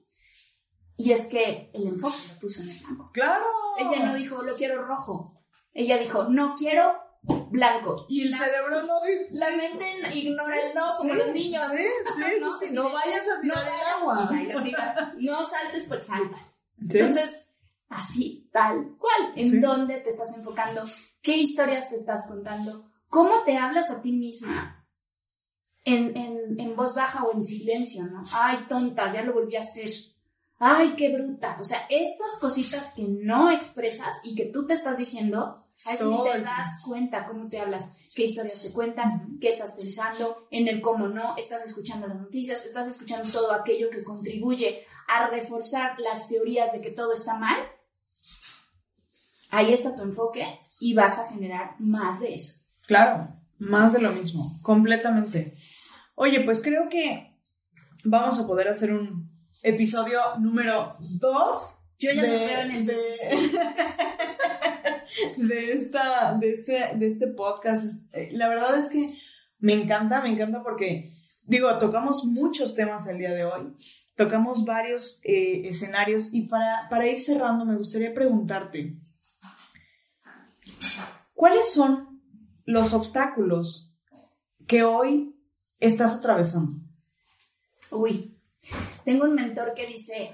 [0.96, 3.10] Y es que el enfoque lo puso en el blanco.
[3.12, 3.44] Claro.
[3.78, 5.42] Ella no dijo, lo quiero rojo.
[5.72, 6.92] Ella dijo, no quiero
[7.50, 8.04] blanco.
[8.08, 9.28] Y el la, cerebro no dice.
[9.32, 11.72] la mente ignora el no, como Sí, los niños.
[11.74, 14.30] Sí, sí, No, sí, sí, No vayas a No tirar el agua.
[15.18, 16.36] no saltes, pues salta.
[16.88, 16.98] Sí.
[16.98, 17.46] Entonces,
[17.88, 19.32] así, tal cual.
[19.36, 20.84] ¿En dónde te estás enfocando?
[21.22, 22.90] ¿Qué historias te estás contando?
[23.08, 24.79] ¿Cómo te hablas a ti misma?
[25.84, 28.24] En, en, en voz baja o en silencio, ¿no?
[28.34, 29.90] Ay, tonta, ya lo volví a hacer.
[30.62, 31.56] Ay, qué bruta.
[31.58, 35.56] O sea, estas cositas que no expresas y que tú te estás diciendo,
[35.86, 39.48] a veces ni Todo te das cuenta cómo te hablas, qué historias te cuentas, qué
[39.48, 44.02] estás pensando, en el cómo no, estás escuchando las noticias, estás escuchando todo aquello que
[44.02, 47.58] contribuye a reforzar las teorías de que todo está mal.
[49.48, 52.60] Ahí está tu enfoque y vas a generar más de eso.
[52.86, 53.28] Claro,
[53.58, 55.56] más de lo mismo, completamente.
[56.22, 57.34] Oye, pues creo que
[58.04, 59.30] vamos a poder hacer un
[59.62, 63.52] episodio número 2 Yo ya de, los veo en el de, 16.
[65.48, 68.02] de esta, de, este, de este podcast.
[68.12, 69.18] Eh, La verdad es que
[69.60, 71.14] me encanta, me encanta porque,
[71.44, 73.74] digo, tocamos muchos temas el día de hoy,
[74.14, 78.94] tocamos varios eh, escenarios y para, para ir cerrando me gustaría preguntarte,
[81.32, 82.20] ¿cuáles son
[82.66, 83.90] los obstáculos
[84.66, 85.39] que hoy
[85.80, 86.80] estás atravesando?
[87.90, 88.38] Uy,
[89.04, 90.32] tengo un mentor que dice,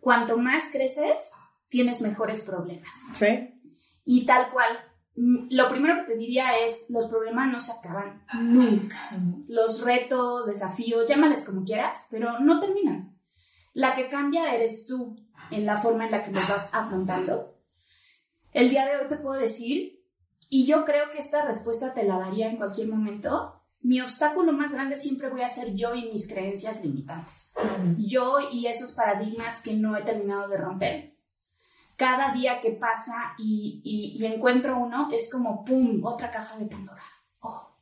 [0.00, 1.32] cuanto más creces,
[1.68, 2.96] tienes mejores problemas.
[3.16, 3.60] ¿Sí?
[4.04, 4.68] Y tal cual,
[5.16, 8.96] mm, lo primero que te diría es, los problemas no se acaban nunca.
[9.48, 13.16] Los retos, desafíos, llámales como quieras, pero no terminan.
[13.74, 15.16] La que cambia eres tú
[15.50, 17.58] en la forma en la que los vas afrontando.
[18.52, 20.02] El día de hoy te puedo decir
[20.48, 23.55] y yo creo que esta respuesta te la daría en cualquier momento,
[23.86, 27.54] mi obstáculo más grande siempre voy a ser yo y mis creencias limitantes.
[27.96, 31.16] Yo y esos paradigmas que no he terminado de romper.
[31.94, 37.04] Cada día que pasa y, encuentro uno, es como, ¡pum!, otra caja de Pandora.
[37.38, 37.76] Oh,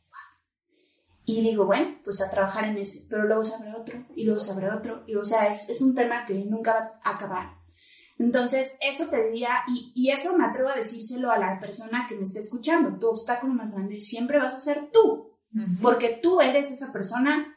[1.24, 4.40] y digo, bueno, pues a trabajar en ese, pero luego se abre otro, y luego
[4.40, 7.56] se abre otro, y o sea, es, es un tema que nunca va a acabar.
[8.18, 12.14] Entonces, eso te diría, y, y, eso me atrevo a decírselo a la persona que
[12.14, 15.23] me esté escuchando, tu obstáculo más grande siempre vas a ser tú,
[15.80, 17.56] porque tú eres esa persona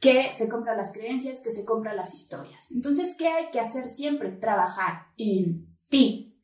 [0.00, 2.70] que se compra las creencias, que se compra las historias.
[2.70, 4.30] Entonces, ¿qué hay que hacer siempre?
[4.30, 6.36] Trabajar en ti.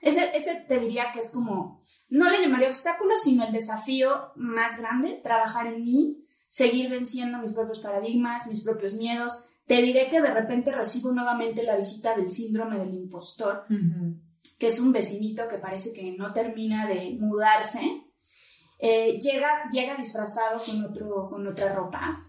[0.00, 4.78] Ese, ese te diría que es como, no le llamaría obstáculo, sino el desafío más
[4.78, 10.20] grande, trabajar en mí, seguir venciendo mis propios paradigmas, mis propios miedos, te diré que
[10.20, 13.64] de repente recibo nuevamente la visita del síndrome del impostor,
[14.58, 18.02] que es un vecinito que parece que no termina de mudarse.
[18.86, 22.20] Eh, llega, llega disfrazado con, otro, con otra ropa.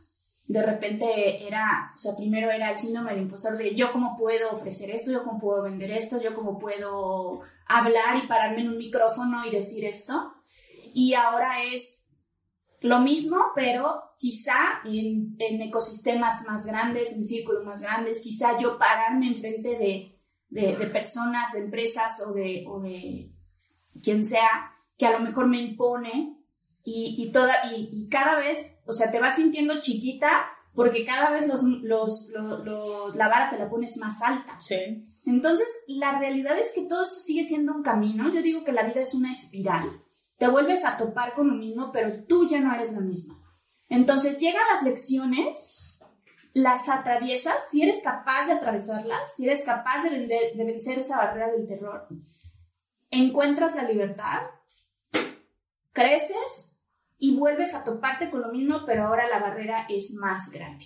[0.47, 4.51] De repente era, o sea, primero era el síndrome del impostor de yo cómo puedo
[4.51, 8.77] ofrecer esto, yo cómo puedo vender esto, yo cómo puedo hablar y pararme en un
[8.77, 10.33] micrófono y decir esto.
[10.93, 12.07] Y ahora es
[12.79, 19.27] lo mismo, pero quizá en, ecosistemas más grandes, en círculos más grandes, quizá yo pararme
[19.27, 23.29] enfrente de, de, personas, de empresas o de, o de
[24.01, 26.34] quien sea que a lo mejor me impone
[26.85, 31.63] y, toda, y, cada vez, o sea, te vas sintiendo chiquita porque cada vez los,
[31.63, 32.29] los,
[33.15, 34.59] la vara te la pones más alta.
[34.59, 35.07] Sí.
[35.25, 38.29] Entonces, la realidad es que todo esto sigue siendo un camino.
[38.31, 39.89] Yo digo que la vida es una espiral
[40.37, 43.41] te vuelves a topar con lo mismo, pero tú ya no eres la misma.
[43.87, 45.99] Entonces llegan las lecciones,
[46.53, 51.51] las atraviesas, si eres capaz de atravesarlas, si eres capaz de, de vencer esa barrera
[51.51, 52.07] del terror,
[53.11, 54.43] encuentras la libertad,
[55.93, 56.74] creces
[57.17, 60.85] y vuelves a toparte con lo mismo, pero ahora la barrera es más grande.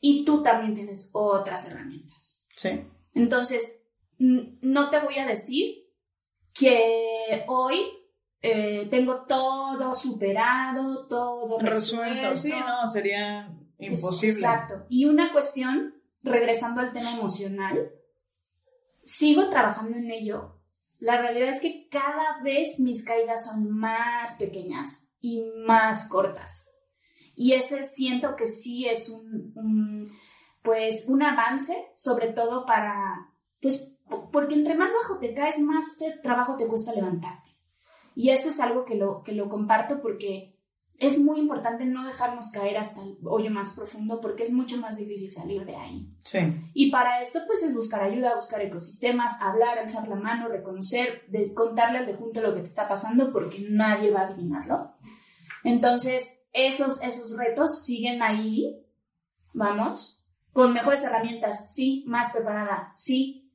[0.00, 2.44] Y tú también tienes otras herramientas.
[2.56, 2.84] Sí.
[3.14, 3.80] Entonces,
[4.18, 5.88] no te voy a decir
[6.54, 7.76] que hoy
[8.40, 12.36] eh, tengo todo superado, todo resuelto.
[12.36, 14.34] Sí, no, sería imposible.
[14.34, 14.86] Exacto.
[14.88, 17.92] Y una cuestión, regresando al tema emocional,
[19.02, 20.60] sigo trabajando en ello.
[20.98, 26.74] La realidad es que cada vez mis caídas son más pequeñas y más cortas.
[27.34, 30.06] Y ese siento que sí es un,
[30.62, 33.94] pues, un avance, sobre todo para, pues,
[34.30, 35.84] porque entre más bajo te caes, más
[36.22, 37.50] trabajo te cuesta levantarte.
[38.14, 40.52] Y esto es algo que lo, que lo comparto porque
[40.98, 44.98] es muy importante no dejarnos caer hasta el hoyo más profundo porque es mucho más
[44.98, 46.14] difícil salir de ahí.
[46.24, 46.38] Sí.
[46.74, 51.98] Y para esto pues es buscar ayuda, buscar ecosistemas, hablar, alzar la mano, reconocer, contarle
[51.98, 54.91] al de junto lo que te está pasando porque nadie va a adivinarlo.
[55.64, 58.86] Entonces, esos, esos retos siguen ahí,
[59.52, 63.52] vamos, con mejores herramientas, sí, más preparada, sí,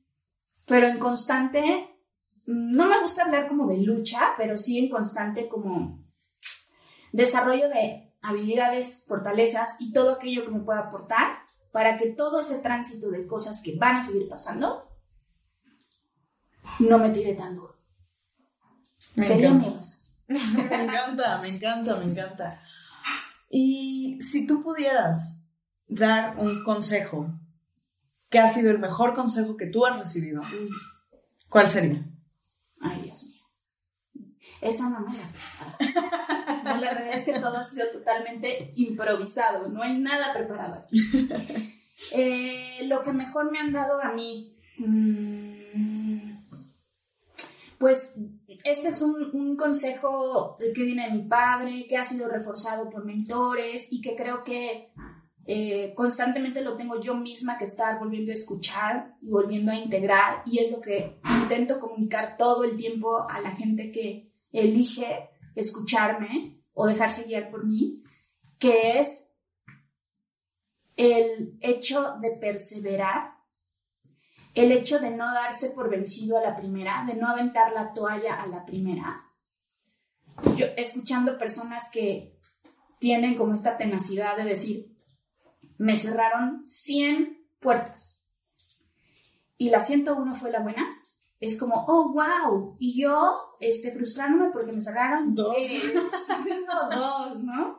[0.64, 1.98] pero en constante
[2.46, 6.04] no me gusta hablar como de lucha, pero sí en constante como
[7.12, 11.36] desarrollo de habilidades, fortalezas y todo aquello que me pueda aportar
[11.72, 14.80] para que todo ese tránsito de cosas que van a seguir pasando
[16.78, 17.76] no me tire tan duro.
[19.16, 20.07] Sería mi razón.
[20.28, 22.62] Me encanta, me encanta, me encanta.
[23.50, 25.42] Y si tú pudieras
[25.86, 27.32] dar un consejo
[28.28, 30.42] que ha sido el mejor consejo que tú has recibido,
[31.48, 32.04] ¿cuál sería?
[32.80, 33.42] Ay, Dios mío.
[34.60, 35.32] Esa no me la
[36.64, 41.00] no, La realidad es que todo ha sido totalmente improvisado, no hay nada preparado aquí.
[42.12, 46.30] Eh, lo que mejor me han dado a mí, mm,
[47.76, 48.20] pues
[48.64, 53.92] este es un, consejo que viene de mi padre, que ha sido reforzado por mentores
[53.92, 54.92] y que creo que
[55.46, 60.42] eh, constantemente lo tengo yo misma que estar volviendo a escuchar y volviendo a integrar
[60.46, 66.62] y es lo que intento comunicar todo el tiempo a la gente que elige escucharme
[66.74, 68.02] o dejarse guiar por mí,
[68.58, 69.34] que es
[70.96, 73.37] el hecho de perseverar,
[74.60, 78.40] el hecho de no darse por vencido a la primera, de no aventar la toalla
[78.40, 79.24] a la primera.
[80.56, 82.38] Yo escuchando personas que
[82.98, 84.96] tienen como esta tenacidad de decir,
[85.76, 88.24] me cerraron 100 puertas.
[89.56, 90.88] Y la 101 fue la buena.
[91.40, 92.76] Es como, oh, wow.
[92.80, 95.56] Y yo, este, frustrándome porque me cerraron dos.
[96.90, 97.78] dos, ¿no?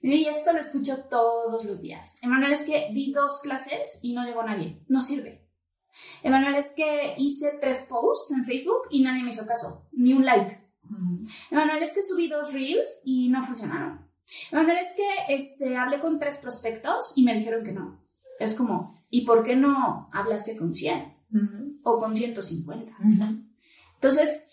[0.00, 2.18] Y esto lo escucho todos los días.
[2.22, 4.82] Emanuel, es que di dos clases y no llegó nadie.
[4.88, 5.49] No sirve.
[6.22, 9.88] Emanuel, es que hice tres posts en Facebook y nadie me hizo caso.
[9.92, 10.60] Ni un like.
[11.50, 14.08] Emanuel, es que subí dos reels y no funcionaron.
[14.50, 18.04] Emanuel, es que este, hablé con tres prospectos y me dijeron que no.
[18.38, 21.16] Es como, ¿y por qué no hablaste con 100?
[21.84, 22.92] O con 150.
[23.94, 24.46] Entonces,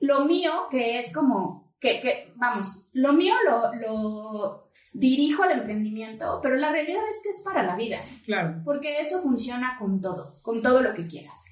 [0.00, 6.40] lo mío, que es como, que, que vamos, lo mío lo, lo dirijo al emprendimiento,
[6.42, 7.98] pero la realidad es que es para la vida.
[8.24, 8.62] Claro.
[8.64, 11.44] Porque eso funciona con todo, con todo lo que quieras.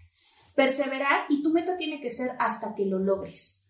[0.54, 3.66] Perseverar y tu meta tiene que ser hasta que lo logres,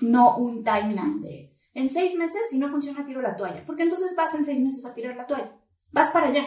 [0.00, 3.64] no un timeline de en seis meses, si no funciona, tiro la toalla.
[3.66, 5.52] Porque entonces vas en seis meses a tirar la toalla.
[5.90, 6.44] Vas para allá.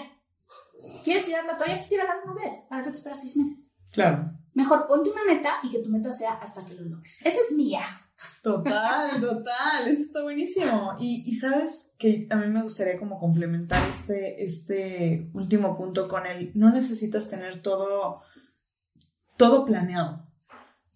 [1.04, 1.76] ¿Quieres tirar la toalla?
[1.76, 2.62] Pues tírala una vez.
[2.70, 3.70] ¿Para qué te esperas seis meses?
[3.92, 4.32] Claro.
[4.54, 7.20] Mejor ponte una meta y que tu meta sea hasta que lo logres.
[7.24, 7.84] Esa es mía.
[8.42, 10.96] Total, total, eso está buenísimo.
[11.00, 16.26] Y, y, sabes que a mí me gustaría como complementar este, este último punto con
[16.26, 18.22] el, no necesitas tener todo,
[19.38, 20.26] todo planeado.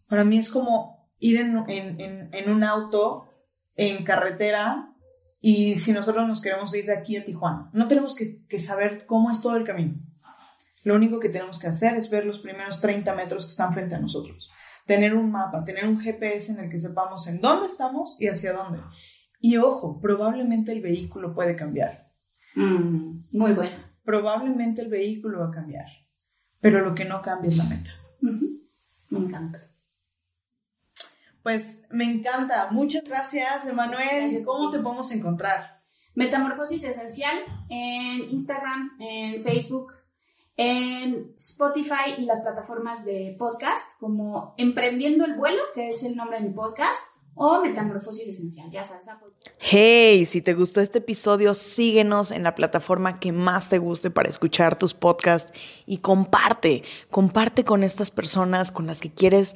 [0.07, 3.29] Para mí es como ir en, en, en, en un auto,
[3.75, 4.95] en carretera,
[5.39, 9.05] y si nosotros nos queremos ir de aquí a Tijuana, no tenemos que, que saber
[9.05, 9.95] cómo es todo el camino.
[10.83, 13.93] Lo único que tenemos que hacer es ver los primeros 30 metros que están frente
[13.93, 14.49] a nosotros
[14.91, 18.51] tener un mapa, tener un GPS en el que sepamos en dónde estamos y hacia
[18.51, 18.79] dónde.
[19.39, 22.11] Y ojo, probablemente el vehículo puede cambiar.
[22.55, 23.77] Mm, muy bueno.
[24.03, 25.85] Probablemente el vehículo va a cambiar,
[26.59, 27.91] pero lo que no cambia es la meta.
[28.19, 29.71] Me encanta.
[31.41, 32.67] Pues me encanta.
[32.71, 34.43] Muchas gracias, Emanuel.
[34.45, 35.77] ¿Cómo te podemos encontrar?
[36.15, 37.37] Metamorfosis Esencial
[37.69, 39.93] en Instagram, en Facebook,
[40.61, 46.39] en Spotify y las plataformas de podcast como Emprendiendo el Vuelo, que es el nombre
[46.39, 47.01] de mi podcast,
[47.33, 49.07] o Metamorfosis Esencial, ya sabes.
[49.57, 54.29] Hey, si te gustó este episodio, síguenos en la plataforma que más te guste para
[54.29, 55.51] escuchar tus podcasts
[55.87, 59.55] y comparte, comparte con estas personas con las que quieres